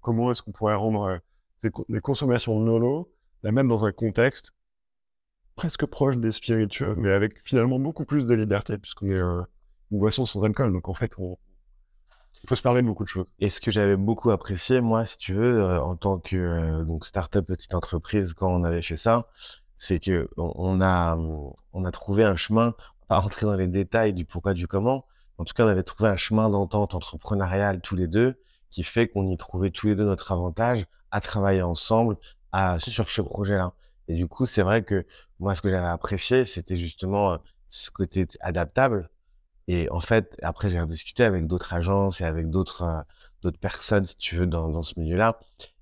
comment 0.00 0.30
est-ce 0.30 0.42
qu'on 0.42 0.52
pourrait 0.52 0.76
rendre 0.76 1.20
euh, 1.64 1.70
les 1.88 2.00
consommations 2.00 2.60
Nolo, 2.60 3.12
la 3.42 3.50
même 3.50 3.66
dans 3.66 3.84
un 3.84 3.90
contexte 3.90 4.52
presque 5.56 5.86
proche 5.86 6.18
des 6.18 6.30
spiritueux, 6.30 6.94
mais 6.96 7.10
avec 7.10 7.40
finalement 7.42 7.80
beaucoup 7.80 8.04
plus 8.04 8.26
de 8.26 8.34
liberté, 8.34 8.78
puisqu'on 8.78 9.10
est 9.10 9.18
une 9.18 9.98
boisson 9.98 10.24
sans 10.24 10.44
alcool. 10.44 10.72
Donc 10.72 10.88
en 10.88 10.94
fait, 10.94 11.18
on, 11.18 11.36
peut 12.46 12.56
se 12.56 12.62
parler 12.62 12.82
de 12.82 12.86
beaucoup 12.86 13.04
de 13.04 13.08
choses. 13.08 13.26
Et 13.40 13.50
ce 13.50 13.60
que 13.60 13.70
j'avais 13.70 13.96
beaucoup 13.96 14.30
apprécié, 14.30 14.80
moi, 14.80 15.04
si 15.04 15.18
tu 15.18 15.34
veux, 15.34 15.62
en 15.80 15.96
tant 15.96 16.18
que 16.18 16.82
donc 16.84 17.04
start-up 17.04 17.46
petite 17.46 17.74
entreprise, 17.74 18.32
quand 18.34 18.50
on 18.50 18.64
avait 18.64 18.82
fait 18.82 18.96
ça, 18.96 19.28
c'est 19.76 20.00
que 20.00 20.28
on 20.36 20.80
a 20.80 21.16
on 21.16 21.84
a 21.84 21.90
trouvé 21.90 22.24
un 22.24 22.36
chemin, 22.36 22.74
pas 23.08 23.18
rentrer 23.18 23.46
dans 23.46 23.56
les 23.56 23.68
détails 23.68 24.14
du 24.14 24.24
pourquoi 24.24 24.54
du 24.54 24.66
comment. 24.66 25.04
En 25.38 25.44
tout 25.44 25.52
cas, 25.54 25.64
on 25.66 25.68
avait 25.68 25.82
trouvé 25.82 26.08
un 26.08 26.16
chemin 26.16 26.48
d'entente 26.48 26.94
entrepreneuriale 26.94 27.80
tous 27.82 27.96
les 27.96 28.06
deux 28.08 28.40
qui 28.70 28.82
fait 28.82 29.06
qu'on 29.06 29.28
y 29.28 29.36
trouvait 29.36 29.70
tous 29.70 29.88
les 29.88 29.94
deux 29.94 30.04
notre 30.04 30.32
avantage 30.32 30.86
à 31.10 31.20
travailler 31.20 31.62
ensemble 31.62 32.16
à 32.52 32.78
sur 32.78 33.08
ce 33.10 33.20
projet-là. 33.20 33.74
Et 34.08 34.14
du 34.14 34.28
coup, 34.28 34.46
c'est 34.46 34.62
vrai 34.62 34.82
que 34.82 35.04
moi, 35.40 35.54
ce 35.54 35.62
que 35.62 35.68
j'avais 35.68 35.86
apprécié, 35.86 36.46
c'était 36.46 36.76
justement 36.76 37.38
ce 37.68 37.90
côté 37.90 38.26
adaptable. 38.40 39.10
Et 39.68 39.90
en 39.90 40.00
fait, 40.00 40.36
après, 40.42 40.70
j'ai 40.70 40.80
rediscuté 40.80 41.24
avec 41.24 41.46
d'autres 41.46 41.74
agences 41.74 42.20
et 42.20 42.24
avec 42.24 42.50
d'autres 42.50 43.04
d'autres 43.42 43.58
personnes, 43.58 44.06
si 44.06 44.16
tu 44.16 44.36
veux, 44.36 44.46
dans, 44.46 44.68
dans 44.68 44.82
ce 44.82 44.98
milieu-là. 44.98 45.38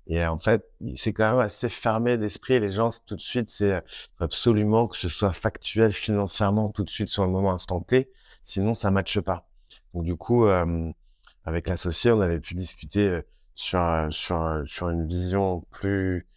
Et 0.07 0.23
en 0.25 0.37
fait, 0.37 0.69
c'est 0.97 1.13
quand 1.13 1.31
même 1.31 1.39
assez 1.39 1.69
fermé 1.69 2.17
d'esprit. 2.17 2.59
Les 2.59 2.69
gens, 2.69 2.89
tout 3.05 3.15
de 3.15 3.21
suite, 3.21 3.49
c'est 3.49 3.83
absolument 4.19 4.87
que 4.87 4.97
ce 4.97 5.09
soit 5.09 5.33
factuel 5.33 5.93
financièrement 5.93 6.69
tout 6.69 6.83
de 6.83 6.89
suite 6.89 7.09
sur 7.09 7.25
le 7.25 7.31
moment 7.31 7.51
instant 7.53 7.81
T. 7.81 8.11
Sinon, 8.43 8.75
ça 8.75 8.91
matche 8.91 9.19
pas. 9.19 9.47
Donc, 9.93 10.03
du 10.03 10.15
coup, 10.15 10.45
euh, 10.45 10.91
avec 11.43 11.67
l'associé, 11.67 12.11
on 12.11 12.21
avait 12.21 12.39
pu 12.39 12.53
discuter 12.53 13.21
sur, 13.55 14.07
sur, 14.11 14.63
sur 14.67 14.89
une 14.89 15.05
vision 15.05 15.61
plus, 15.71 16.27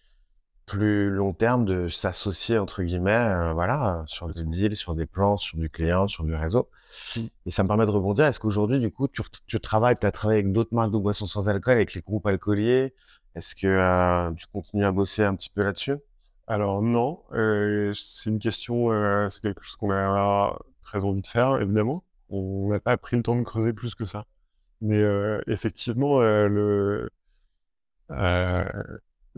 plus 0.69 1.09
long 1.11 1.33
terme 1.33 1.65
de 1.65 1.89
s'associer, 1.89 2.59
entre 2.59 2.83
guillemets, 2.83 3.13
euh, 3.13 3.53
voilà, 3.55 4.05
sur 4.07 4.29
des 4.29 4.45
deals, 4.45 4.77
sur 4.77 4.95
des 4.95 5.07
plans, 5.07 5.39
sur 5.39 5.59
du 5.59 5.71
client, 5.71 6.07
sur 6.07 6.25
du 6.25 6.35
réseau. 6.35 6.69
Et 7.47 7.51
ça 7.51 7.63
me 7.63 7.69
permet 7.69 7.87
de 7.87 7.91
rebondir. 7.91 8.27
Est-ce 8.27 8.39
qu'aujourd'hui, 8.39 8.79
du 8.79 8.91
coup, 8.91 9.09
tu, 9.09 9.23
tu 9.47 9.59
travailles, 9.61 9.97
tu 9.99 10.07
as 10.07 10.13
travaillé 10.13 10.41
avec 10.41 10.53
d'autres 10.53 10.75
marques 10.75 10.93
de 10.93 10.99
boissons 10.99 11.27
sans 11.27 11.49
alcool, 11.49 11.75
avec 11.75 11.95
les 11.95 12.03
groupes 12.03 12.27
alcooliers? 12.27 12.95
Est-ce 13.35 13.55
que 13.55 13.67
euh, 13.67 14.31
tu 14.35 14.47
continues 14.53 14.85
à 14.85 14.93
bosser 14.93 15.25
un 15.25 15.35
petit 15.35 15.51
peu 15.51 15.65
là-dessus? 15.65 15.97
Alors 16.47 16.83
non, 16.83 17.23
euh, 17.33 17.93
c'est 17.95 18.31
une 18.31 18.39
question, 18.39 18.89
c'est 19.29 19.43
quelque 19.43 19.63
chose 19.63 19.77
qu'on 19.77 19.91
a 19.91 20.59
très 20.83 21.05
envie 21.05 21.23
de 21.23 21.27
faire, 21.27 21.61
évidemment. 21.61 22.05
On 22.31 22.69
n'a 22.69 22.81
pas 22.81 22.97
pris 22.99 23.17
le 23.17 23.23
temps 23.23 23.37
de 23.37 23.43
creuser 23.43 23.73
plus 23.73 23.95
que 23.95 24.05
ça. 24.05 24.27
Mais 24.81 25.03
effectivement, 25.47 26.21
le, 26.21 27.11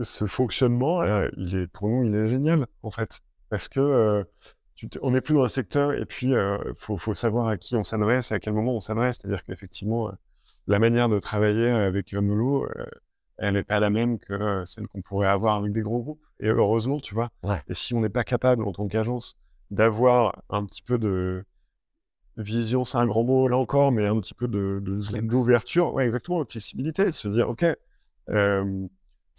ce 0.03 0.25
fonctionnement, 0.25 1.03
il 1.37 1.55
est, 1.55 1.67
pour 1.67 1.87
nous, 1.87 2.03
il 2.05 2.15
est 2.15 2.27
génial, 2.27 2.67
en 2.83 2.91
fait. 2.91 3.21
Parce 3.49 3.67
que 3.67 4.25
on 5.01 5.11
n'est 5.11 5.21
plus 5.21 5.35
dans 5.35 5.43
un 5.43 5.47
secteur 5.47 5.93
et 5.93 6.05
puis 6.05 6.27
il 6.27 6.73
faut, 6.75 6.97
faut, 6.97 7.13
savoir 7.13 7.47
à 7.47 7.57
qui 7.57 7.75
on 7.75 7.83
s'adresse 7.83 8.31
et 8.31 8.35
à 8.35 8.39
quel 8.39 8.53
moment 8.53 8.75
on 8.75 8.79
s'adresse. 8.79 9.19
C'est-à-dire 9.21 9.43
qu'effectivement, 9.43 10.11
la 10.67 10.79
manière 10.79 11.09
de 11.09 11.19
travailler 11.19 11.69
avec 11.69 12.13
Nolo, 12.13 12.67
elle 13.41 13.55
n'est 13.55 13.63
pas 13.63 13.79
la 13.79 13.89
même 13.89 14.19
que 14.19 14.33
euh, 14.33 14.65
celle 14.65 14.87
qu'on 14.87 15.01
pourrait 15.01 15.27
avoir 15.27 15.55
avec 15.55 15.71
des 15.73 15.81
gros 15.81 16.01
groupes. 16.01 16.23
Et 16.39 16.47
heureusement, 16.47 16.99
tu 16.99 17.15
vois. 17.15 17.29
Et 17.67 17.73
si 17.73 17.95
on 17.95 18.01
n'est 18.01 18.09
pas 18.09 18.23
capable, 18.23 18.63
en 18.63 18.71
tant 18.71 18.87
qu'agence, 18.87 19.35
d'avoir 19.71 20.43
un 20.49 20.63
petit 20.65 20.83
peu 20.83 20.99
de 20.99 21.43
vision, 22.37 22.83
c'est 22.83 22.99
un 22.99 23.07
grand 23.07 23.23
mot 23.23 23.47
là 23.47 23.57
encore, 23.57 23.91
mais 23.91 24.05
un 24.05 24.19
petit 24.19 24.35
peu 24.35 24.47
de, 24.47 24.79
d'ouverture, 25.21 25.93
ouais, 25.93 26.05
exactement, 26.05 26.43
de 26.43 26.49
flexibilité, 26.49 27.05
de 27.05 27.11
se 27.11 27.27
dire, 27.27 27.49
OK, 27.49 27.65
euh, 28.29 28.87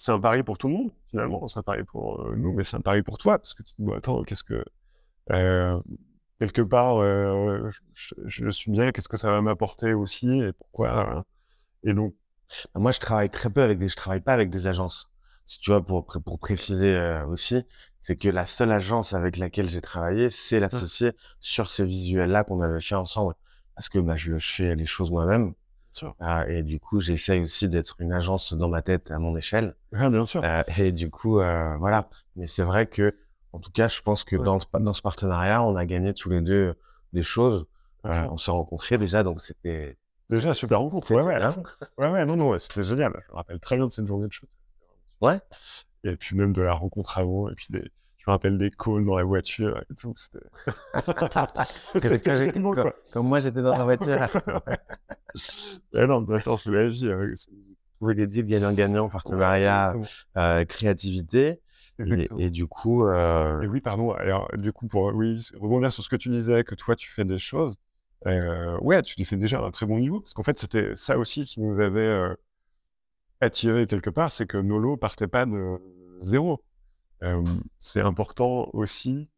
c'est 0.02 0.12
un 0.12 0.20
pari 0.20 0.42
pour 0.42 0.58
tout 0.58 0.68
le 0.68 0.74
monde, 0.74 0.90
finalement, 1.10 1.46
c'est 1.48 1.60
un 1.60 1.62
pari 1.62 1.84
pour 1.84 2.20
euh, 2.22 2.34
nous, 2.36 2.52
mais 2.52 2.64
c'est 2.64 2.76
un 2.76 2.80
pari 2.80 3.02
pour 3.02 3.18
toi, 3.18 3.38
parce 3.38 3.54
que 3.54 3.62
tu 3.62 3.74
te 3.74 3.82
dis, 3.82 3.92
attends, 3.92 4.22
qu'est-ce 4.24 4.44
que. 4.44 4.64
quelque 6.40 6.62
part, 6.62 6.98
je, 7.00 8.14
je, 8.26 8.50
suis 8.50 8.70
bien, 8.70 8.90
qu'est-ce 8.92 9.08
que 9.08 9.16
ça 9.16 9.30
va 9.30 9.40
m'apporter 9.42 9.94
aussi, 9.94 10.28
et 10.40 10.52
pourquoi. 10.52 11.24
et 11.84 11.94
donc, 11.94 12.14
moi, 12.74 12.92
je 12.92 13.00
travaille 13.00 13.30
très 13.30 13.50
peu 13.50 13.62
avec 13.62 13.78
des, 13.78 13.88
je 13.88 13.96
travaille 13.96 14.20
pas 14.20 14.34
avec 14.34 14.50
des 14.50 14.66
agences. 14.66 15.10
Si 15.46 15.58
tu 15.58 15.70
vois, 15.70 15.84
pour, 15.84 16.06
pour 16.06 16.38
préciser 16.38 16.96
euh, 16.96 17.26
aussi, 17.26 17.62
c'est 17.98 18.16
que 18.16 18.28
la 18.28 18.46
seule 18.46 18.72
agence 18.72 19.12
avec 19.12 19.36
laquelle 19.36 19.68
j'ai 19.68 19.80
travaillé, 19.80 20.30
c'est 20.30 20.58
mmh. 20.58 20.62
l'associé 20.62 21.12
sur 21.40 21.70
ce 21.70 21.82
visuel-là 21.82 22.44
qu'on 22.44 22.60
avait 22.60 22.80
fait 22.80 22.94
ensemble. 22.94 23.34
Parce 23.74 23.88
que 23.88 23.98
bah, 23.98 24.16
je, 24.16 24.38
je 24.38 24.52
fais 24.52 24.74
les 24.74 24.86
choses 24.86 25.10
moi-même. 25.10 25.54
Euh, 26.22 26.44
et 26.46 26.62
du 26.62 26.80
coup, 26.80 27.00
j'essaye 27.00 27.40
aussi 27.40 27.68
d'être 27.68 27.96
une 28.00 28.12
agence 28.12 28.52
dans 28.54 28.68
ma 28.68 28.82
tête 28.82 29.10
à 29.10 29.18
mon 29.18 29.36
échelle. 29.36 29.74
Ah, 29.94 30.08
bien 30.08 30.24
sûr. 30.24 30.42
Euh, 30.44 30.62
et 30.78 30.92
du 30.92 31.10
coup, 31.10 31.40
euh, 31.40 31.76
voilà. 31.78 32.08
Mais 32.36 32.46
c'est 32.46 32.62
vrai 32.62 32.86
que, 32.86 33.14
en 33.52 33.58
tout 33.58 33.70
cas, 33.70 33.88
je 33.88 34.00
pense 34.00 34.24
que 34.24 34.36
dans, 34.36 34.58
dans 34.80 34.92
ce 34.92 35.02
partenariat, 35.02 35.62
on 35.62 35.76
a 35.76 35.84
gagné 35.84 36.14
tous 36.14 36.30
les 36.30 36.40
deux 36.40 36.74
des 37.12 37.22
choses. 37.22 37.66
on 38.04 38.38
s'est 38.38 38.50
rencontrés 38.50 38.98
déjà, 38.98 39.22
donc 39.22 39.40
c'était 39.40 39.98
déjà 40.30 40.54
super 40.54 40.78
rencontre. 40.80 41.10
Ouais, 41.14 41.22
ouais, 41.22 41.38
ouais, 41.98 42.10
ouais, 42.10 42.24
non, 42.24 42.36
non, 42.36 42.58
c'était 42.58 42.82
génial. 42.82 43.12
Je 43.26 43.32
me 43.32 43.36
rappelle 43.36 43.60
très 43.60 43.76
bien 43.76 43.86
de 43.86 43.90
cette 43.90 44.06
journée 44.06 44.26
de 44.26 44.32
shoot. 44.32 44.48
Ouais. 45.20 45.38
Et 46.04 46.16
puis 46.16 46.34
même 46.34 46.52
de 46.52 46.62
la 46.62 46.72
rencontre 46.72 47.18
avant, 47.18 47.48
et 47.48 47.54
puis 47.54 47.66
des, 47.70 47.84
je 48.22 48.30
me 48.30 48.34
rappelle 48.34 48.56
des 48.56 48.70
calls 48.70 49.04
dans 49.04 49.16
la 49.16 49.24
voiture 49.24 49.82
et 49.90 49.94
tout. 49.96 50.14
C'était. 50.14 50.46
comme, 53.12 53.26
moi, 53.26 53.40
j'étais 53.40 53.62
dans 53.62 53.76
la 53.76 53.82
voiture. 53.82 54.14
ouais, 55.92 56.06
non, 56.06 56.20
d'accord, 56.20 56.60
c'est 56.60 56.70
la 56.70 56.88
vie. 56.88 57.10
Hein, 57.10 57.32
Vous 57.98 58.14
des 58.14 58.28
deals 58.28 58.46
gagnant-gagnant, 58.46 59.08
partenariat, 59.08 59.96
euh, 60.36 60.64
créativité. 60.64 61.60
Et, 62.38 62.50
du 62.50 62.68
coup. 62.68 63.06
Euh... 63.06 63.62
Et 63.62 63.66
oui, 63.66 63.80
pardon. 63.80 64.12
Alors, 64.12 64.48
du 64.56 64.72
coup, 64.72 64.86
pour 64.86 65.12
oui, 65.12 65.44
rebondir 65.58 65.92
sur 65.92 66.04
ce 66.04 66.08
que 66.08 66.14
tu 66.14 66.28
disais, 66.28 66.62
que 66.62 66.76
toi, 66.76 66.94
tu 66.94 67.10
fais 67.10 67.24
des 67.24 67.38
choses. 67.38 67.76
Euh, 68.26 68.78
ouais, 68.82 69.02
tu 69.02 69.16
les 69.18 69.24
fais 69.24 69.36
déjà 69.36 69.58
à 69.58 69.64
un 69.64 69.72
très 69.72 69.86
bon 69.86 69.98
niveau. 69.98 70.20
Parce 70.20 70.32
qu'en 70.32 70.44
fait, 70.44 70.56
c'était 70.56 70.94
ça 70.94 71.18
aussi 71.18 71.44
qui 71.44 71.60
nous 71.60 71.80
avait 71.80 72.36
attiré 73.40 73.88
quelque 73.88 74.10
part, 74.10 74.30
c'est 74.30 74.46
que 74.46 74.58
Nolo 74.58 74.96
partait 74.96 75.26
pas 75.26 75.44
de 75.44 75.80
zéro 76.20 76.62
c'est 77.80 78.00
important 78.00 78.68
aussi 78.72 79.28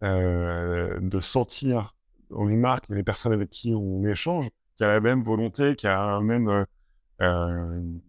de 0.00 1.20
sentir 1.20 1.94
les 2.30 2.56
marques, 2.56 2.88
les 2.88 3.04
personnes 3.04 3.32
avec 3.32 3.50
qui 3.50 3.74
on 3.74 4.04
échange, 4.04 4.48
qu'il 4.76 4.86
y 4.86 4.88
a 4.88 4.92
la 4.92 5.00
même 5.00 5.22
volonté, 5.22 5.76
qu'il 5.76 5.88
y 5.88 5.92
a 5.92 6.20
même 6.20 6.66
une 7.20 8.00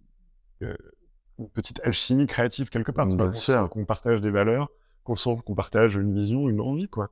petite 1.54 1.82
alchimie 1.84 2.28
créative 2.28 2.70
quelque 2.70 2.92
part. 2.92 3.06
Bien 3.06 3.34
sûr. 3.34 3.70
Qu'on 3.70 3.86
partage 3.86 4.22
des 4.22 4.32
valeurs, 4.32 4.70
qu'on 5.04 5.16
sent 5.16 5.36
qu'on 5.46 5.56
partage 5.56 5.96
une 5.96 6.14
vision, 6.14 6.50
une 6.50 6.62
envie, 6.62 6.88
quoi. 6.88 7.12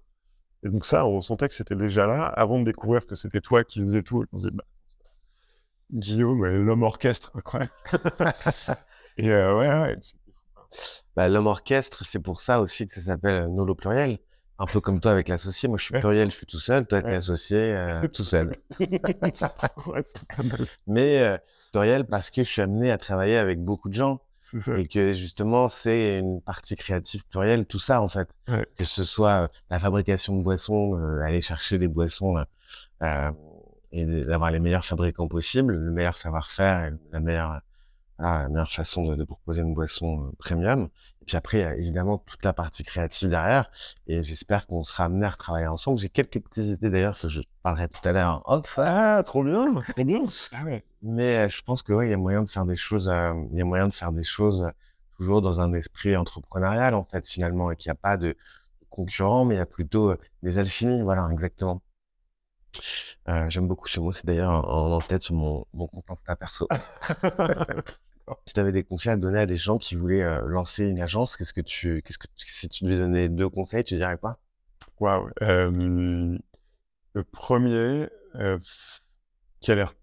Et 0.63 0.69
donc 0.69 0.85
ça, 0.85 1.05
on 1.05 1.19
sentait 1.19 1.49
que 1.49 1.55
c'était 1.55 1.75
déjà 1.75 2.07
là, 2.07 2.25
avant 2.25 2.57
de 2.59 2.63
découvrir 2.63 3.05
que 3.05 3.15
c'était 3.15 3.41
toi 3.41 3.63
qui 3.65 3.81
faisais 3.81 4.01
tout. 4.01 4.25
On 4.31 4.37
se 4.37 4.47
disait, 4.47 4.55
bah, 4.55 4.63
Guillaume, 5.91 6.45
l'homme 6.45 6.83
orchestre, 6.83 7.31
incroyable. 7.35 7.73
et 9.17 9.29
ouais, 9.29 9.51
ouais, 9.51 9.97
bah, 11.15 11.29
L'homme 11.29 11.47
orchestre, 11.47 12.03
c'est 12.05 12.19
pour 12.19 12.41
ça 12.41 12.59
aussi 12.59 12.85
que 12.85 12.93
ça 12.93 13.01
s'appelle 13.01 13.43
euh, 13.43 13.47
Nolo 13.47 13.75
pluriel. 13.75 14.19
Un 14.59 14.65
peu 14.65 14.79
comme 14.79 14.99
toi 14.99 15.11
avec 15.11 15.27
l'associé. 15.27 15.67
Moi, 15.67 15.77
je 15.77 15.85
suis 15.85 15.99
pluriel, 15.99 16.29
je 16.31 16.37
suis 16.37 16.45
tout 16.45 16.59
seul. 16.59 16.85
Toi, 16.85 16.99
avec 16.99 17.11
l'associé, 17.11 17.75
euh, 17.75 18.07
tout 18.13 18.23
seul. 18.23 18.55
Mais 20.87 21.19
euh, 21.19 21.37
pluriel 21.71 22.05
parce 22.05 22.29
que 22.29 22.43
je 22.43 22.49
suis 22.49 22.61
amené 22.61 22.91
à 22.91 22.97
travailler 22.97 23.37
avec 23.37 23.59
beaucoup 23.59 23.89
de 23.89 23.93
gens. 23.93 24.21
Et 24.75 24.87
que 24.87 25.09
justement, 25.11 25.69
c'est 25.69 26.19
une 26.19 26.41
partie 26.41 26.75
créative 26.75 27.25
plurielle, 27.25 27.65
tout 27.65 27.79
ça 27.79 28.01
en 28.01 28.09
fait. 28.09 28.27
Que 28.77 28.83
ce 28.83 29.05
soit 29.05 29.49
la 29.69 29.79
fabrication 29.79 30.35
de 30.35 30.43
boissons, 30.43 30.95
aller 31.23 31.41
chercher 31.41 31.77
des 31.77 31.87
boissons 31.87 32.35
et 33.93 34.05
d'avoir 34.05 34.51
les 34.51 34.59
meilleurs 34.59 34.83
fabricants 34.83 35.29
possibles, 35.29 35.73
le 35.73 35.91
meilleur 35.91 36.15
savoir-faire, 36.15 36.91
la 37.13 37.19
meilleure 37.21 37.61
la 38.19 38.49
meilleure 38.49 38.71
façon 38.71 39.15
de, 39.15 39.23
proposer 39.23 39.61
une 39.61 39.73
boisson 39.73 40.27
euh, 40.27 40.31
premium. 40.37 40.89
Et 41.21 41.25
puis 41.25 41.37
après, 41.37 41.57
il 41.59 41.61
y 41.61 41.65
a 41.65 41.75
évidemment 41.75 42.17
toute 42.17 42.43
la 42.45 42.53
partie 42.53 42.83
créative 42.83 43.29
derrière. 43.29 43.69
Et 44.07 44.21
j'espère 44.23 44.67
qu'on 44.67 44.83
sera 44.83 45.05
amené 45.05 45.25
à 45.25 45.31
travailler 45.31 45.67
ensemble. 45.67 45.99
J'ai 45.99 46.09
quelques 46.09 46.39
petites 46.39 46.65
idées 46.65 46.89
d'ailleurs 46.89 47.19
que 47.19 47.27
je 47.27 47.41
parlerai 47.63 47.87
tout 47.89 48.07
à 48.07 48.11
l'heure. 48.11 48.43
Ah, 48.47 48.61
trop 48.61 49.43
bien, 49.43 49.73
trop 49.73 50.03
bien. 50.03 50.25
Ah 50.51 50.63
Mais 51.01 51.37
euh, 51.37 51.49
je 51.49 51.61
pense 51.61 51.81
que 51.83 51.93
ouais, 51.93 52.07
il 52.07 52.11
y 52.11 52.13
a 52.13 52.17
moyen 52.17 52.43
de 52.43 52.49
faire 52.49 52.65
des 52.65 52.77
choses. 52.77 53.09
Euh, 53.09 53.33
il 53.51 53.57
y 53.57 53.61
a 53.61 53.65
moyen 53.65 53.87
de 53.87 53.93
faire 53.93 54.11
des 54.11 54.23
choses 54.23 54.69
toujours 55.17 55.41
dans 55.41 55.61
un 55.61 55.73
esprit 55.73 56.17
entrepreneurial 56.17 56.95
en 56.95 57.03
fait 57.03 57.27
finalement, 57.27 57.71
et 57.71 57.75
qu'il 57.75 57.89
n'y 57.89 57.93
a 57.93 58.01
pas 58.01 58.17
de 58.17 58.35
concurrents, 58.89 59.45
mais 59.45 59.55
il 59.55 59.59
y 59.59 59.61
a 59.61 59.65
plutôt 59.65 60.15
des 60.41 60.57
alchimies. 60.57 61.01
Voilà, 61.01 61.29
exactement. 61.31 61.81
J'aime 63.49 63.67
beaucoup 63.67 63.87
ce 63.87 63.99
mot, 63.99 64.11
c'est 64.11 64.25
d'ailleurs 64.25 64.51
en, 64.51 64.91
en 64.91 64.99
tête 64.99 65.23
sur 65.23 65.35
mon, 65.35 65.65
mon 65.73 65.87
compte 65.87 66.09
Insta 66.09 66.35
perso. 66.35 66.67
Si 68.45 68.53
tu 68.53 68.59
avais 68.59 68.71
des 68.71 68.83
conseils 68.83 69.11
à 69.11 69.17
donner 69.17 69.39
à 69.39 69.45
des 69.45 69.57
gens 69.57 69.77
qui 69.77 69.95
voulaient 69.95 70.23
euh, 70.23 70.41
lancer 70.47 70.87
une 70.87 70.99
agence, 70.99 71.35
qu'est-ce 71.35 71.53
que 71.53 71.61
tu, 71.61 72.01
qu'est-ce 72.03 72.17
que 72.17 72.27
si 72.37 72.69
tu 72.69 72.85
devais 72.85 72.97
donner 72.97 73.27
deux 73.29 73.49
conseils, 73.49 73.83
tu 73.83 73.95
dirais 73.95 74.17
quoi? 74.17 74.39
Waouh. 74.99 75.29
le 75.41 76.39
premier, 77.31 78.07
euh, 78.35 78.57
qui 79.59 79.71
a 79.71 79.75
l'air 79.75 79.93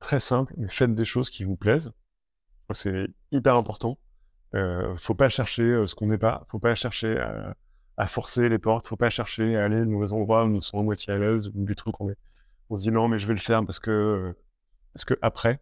très 0.00 0.18
simple, 0.18 0.52
mais 0.56 0.68
faites 0.68 0.94
des 0.94 1.04
choses 1.04 1.30
qui 1.30 1.44
vous 1.44 1.56
plaisent. 1.56 1.92
C'est 2.74 3.08
hyper 3.32 3.54
important. 3.54 3.98
Euh, 4.54 4.96
faut 4.96 5.14
pas 5.14 5.28
chercher 5.28 5.86
ce 5.86 5.94
qu'on 5.94 6.06
n'est 6.06 6.18
pas. 6.18 6.44
Faut 6.48 6.58
pas 6.58 6.74
chercher 6.74 7.18
à, 7.96 8.06
forcer 8.06 8.48
les 8.48 8.58
portes. 8.58 8.88
Faut 8.88 8.96
pas 8.96 9.10
chercher 9.10 9.56
à 9.56 9.64
aller 9.64 9.84
dans 9.84 10.00
les 10.00 10.12
endroits 10.12 10.44
où 10.44 10.48
nous 10.48 10.60
sommes 10.60 10.80
à 10.80 10.82
moitié 10.82 11.14
à 11.14 11.18
l'aise 11.18 11.48
ou 11.48 11.66
on 12.00 12.10
est. 12.10 12.16
On 12.70 12.74
se 12.76 12.82
dit 12.82 12.90
non, 12.90 13.08
mais 13.08 13.18
je 13.18 13.26
vais 13.26 13.32
le 13.32 13.40
faire 13.40 13.64
parce 13.64 13.78
que 13.78 14.34
parce 14.92 15.04
que 15.04 15.14
après, 15.22 15.60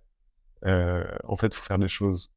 en 0.66 1.36
fait, 1.36 1.48
il 1.48 1.54
faut 1.54 1.64
faire 1.64 1.78
des 1.78 1.88
choses 1.88 2.30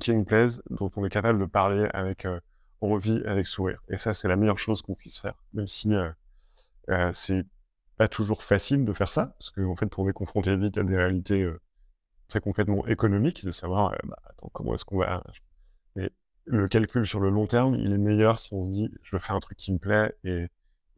qui 0.00 0.12
nous 0.12 0.24
plaisent, 0.24 0.62
dont 0.70 0.90
on 0.96 1.04
est 1.04 1.10
capable 1.10 1.38
de 1.38 1.44
parler 1.44 1.88
avec 1.92 2.24
euh, 2.24 2.40
envie, 2.80 3.22
avec 3.24 3.46
sourire. 3.46 3.80
Et 3.88 3.98
ça, 3.98 4.12
c'est 4.12 4.28
la 4.28 4.36
meilleure 4.36 4.58
chose 4.58 4.82
qu'on 4.82 4.94
puisse 4.94 5.18
faire, 5.18 5.34
même 5.52 5.66
si 5.66 5.92
euh, 5.94 6.10
euh, 6.90 7.10
c'est 7.12 7.44
pas 7.96 8.08
toujours 8.08 8.42
facile 8.42 8.84
de 8.84 8.92
faire 8.92 9.08
ça, 9.08 9.34
parce 9.38 9.50
qu'en 9.50 9.70
en 9.70 9.76
fait, 9.76 9.98
on 9.98 10.08
est 10.08 10.12
confronté 10.12 10.56
vite 10.56 10.78
à 10.78 10.84
des 10.84 10.96
réalités 10.96 11.42
euh, 11.42 11.60
très 12.28 12.40
concrètement 12.40 12.86
économiques, 12.86 13.44
de 13.44 13.52
savoir, 13.52 13.94
bah, 14.04 14.16
attends, 14.28 14.50
comment 14.52 14.74
est-ce 14.74 14.84
qu'on 14.84 14.98
va... 14.98 15.22
Mais 15.94 16.10
le 16.46 16.68
calcul 16.68 17.06
sur 17.06 17.20
le 17.20 17.30
long 17.30 17.46
terme, 17.46 17.74
il 17.74 17.92
est 17.92 17.98
meilleur 17.98 18.38
si 18.38 18.52
on 18.54 18.64
se 18.64 18.70
dit, 18.70 18.90
je 19.02 19.14
veux 19.14 19.20
faire 19.20 19.36
un 19.36 19.40
truc 19.40 19.58
qui 19.58 19.72
me 19.72 19.78
plaît 19.78 20.16
et, 20.24 20.48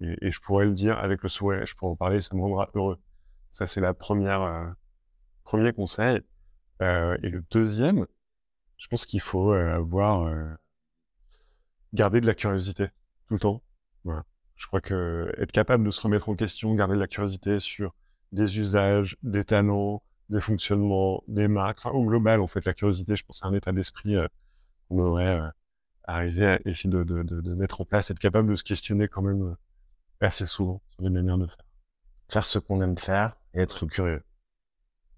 et, 0.01 0.31
je 0.31 0.41
pourrais 0.41 0.67
le 0.67 0.73
dire 0.73 0.99
avec 0.99 1.23
le 1.23 1.29
souhait, 1.29 1.67
je 1.67 1.75
pourrais 1.75 1.93
en 1.93 1.97
parler, 1.97 2.21
ça 2.21 2.35
me 2.35 2.41
rendra 2.41 2.71
heureux. 2.75 2.99
Ça, 3.53 3.67
c'est 3.67 3.81
la 3.81 3.95
première, 3.95 4.75
premier 5.45 5.73
conseil. 5.73 6.21
Euh, 6.83 7.17
et 7.23 7.31
le 7.31 7.43
deuxième, 7.51 8.07
je 8.77 8.89
pense 8.89 9.07
qu'il 9.07 9.21
faut 9.21 9.53
euh, 9.53 9.75
avoir 9.75 10.27
euh, 10.27 10.45
garder 11.93 12.21
de 12.21 12.27
la 12.27 12.35
curiosité 12.35 12.89
tout 13.27 13.35
le 13.35 13.41
temps. 13.41 13.63
Je 14.57 14.69
crois 14.69 14.81
que 14.81 15.33
être 15.39 15.51
capable 15.51 15.85
de 15.85 15.91
se 15.91 16.01
remettre 16.01 16.29
en 16.29 16.37
question, 16.37 16.75
garder 16.75 16.95
de 16.95 17.01
la 17.01 17.09
curiosité 17.09 17.59
sur 17.59 17.93
des 18.31 18.61
usages, 18.61 19.17
des 19.25 19.45
talents, 19.45 20.03
des 20.29 20.41
fonctionnements, 20.41 21.25
des 21.27 21.49
marques, 21.49 21.79
enfin 21.79 21.91
au 21.91 22.05
global 22.05 22.41
en 22.41 22.47
fait 22.47 22.65
la 22.65 22.73
curiosité, 22.73 23.17
je 23.17 23.25
pense 23.25 23.41
c'est 23.41 23.47
un 23.47 23.53
état 23.53 23.73
d'esprit 23.73 24.15
qu'on 24.89 24.97
devrait 24.99 25.41
arriver 26.05 26.47
à 26.47 26.61
essayer 26.67 26.89
de, 26.89 27.03
de, 27.03 27.55
mettre 27.55 27.81
en 27.81 27.85
place, 27.85 28.13
être 28.13 28.21
capable 28.21 28.49
de 28.49 28.55
se 28.55 28.63
questionner 28.63 29.09
quand 29.09 29.23
même 29.23 29.57
assez 30.21 30.47
souvent 30.47 30.81
sur 30.91 31.03
les 31.03 31.11
manières 31.11 31.39
de 31.39 31.47
faire. 31.47 31.67
Faire 32.29 32.45
ce 32.45 32.61
qu'on 32.61 32.81
aime 32.81 32.97
faire 32.97 33.37
et 33.55 33.61
être 33.61 33.87
curieux. 33.87 34.23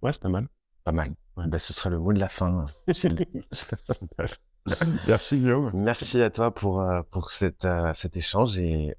Ouais, 0.01 0.13
c'est 0.13 0.23
pas 0.23 0.31
mal. 0.31 0.49
Pas 0.83 0.93
mal. 0.93 1.15
Ben, 1.37 1.59
ce 1.59 1.73
sera 1.75 1.91
le 1.91 1.99
mot 1.99 2.13
de 2.13 2.19
la 2.19 2.29
fin. 2.29 2.67
Merci 5.07 5.39
Guillaume. 5.39 5.71
Merci 5.75 6.23
à 6.23 6.31
toi 6.31 6.53
pour, 6.53 6.81
euh, 6.81 7.03
pour 7.11 7.31
euh, 7.43 7.93
cet 7.95 8.17
échange 8.17 8.59
et. 8.59 8.95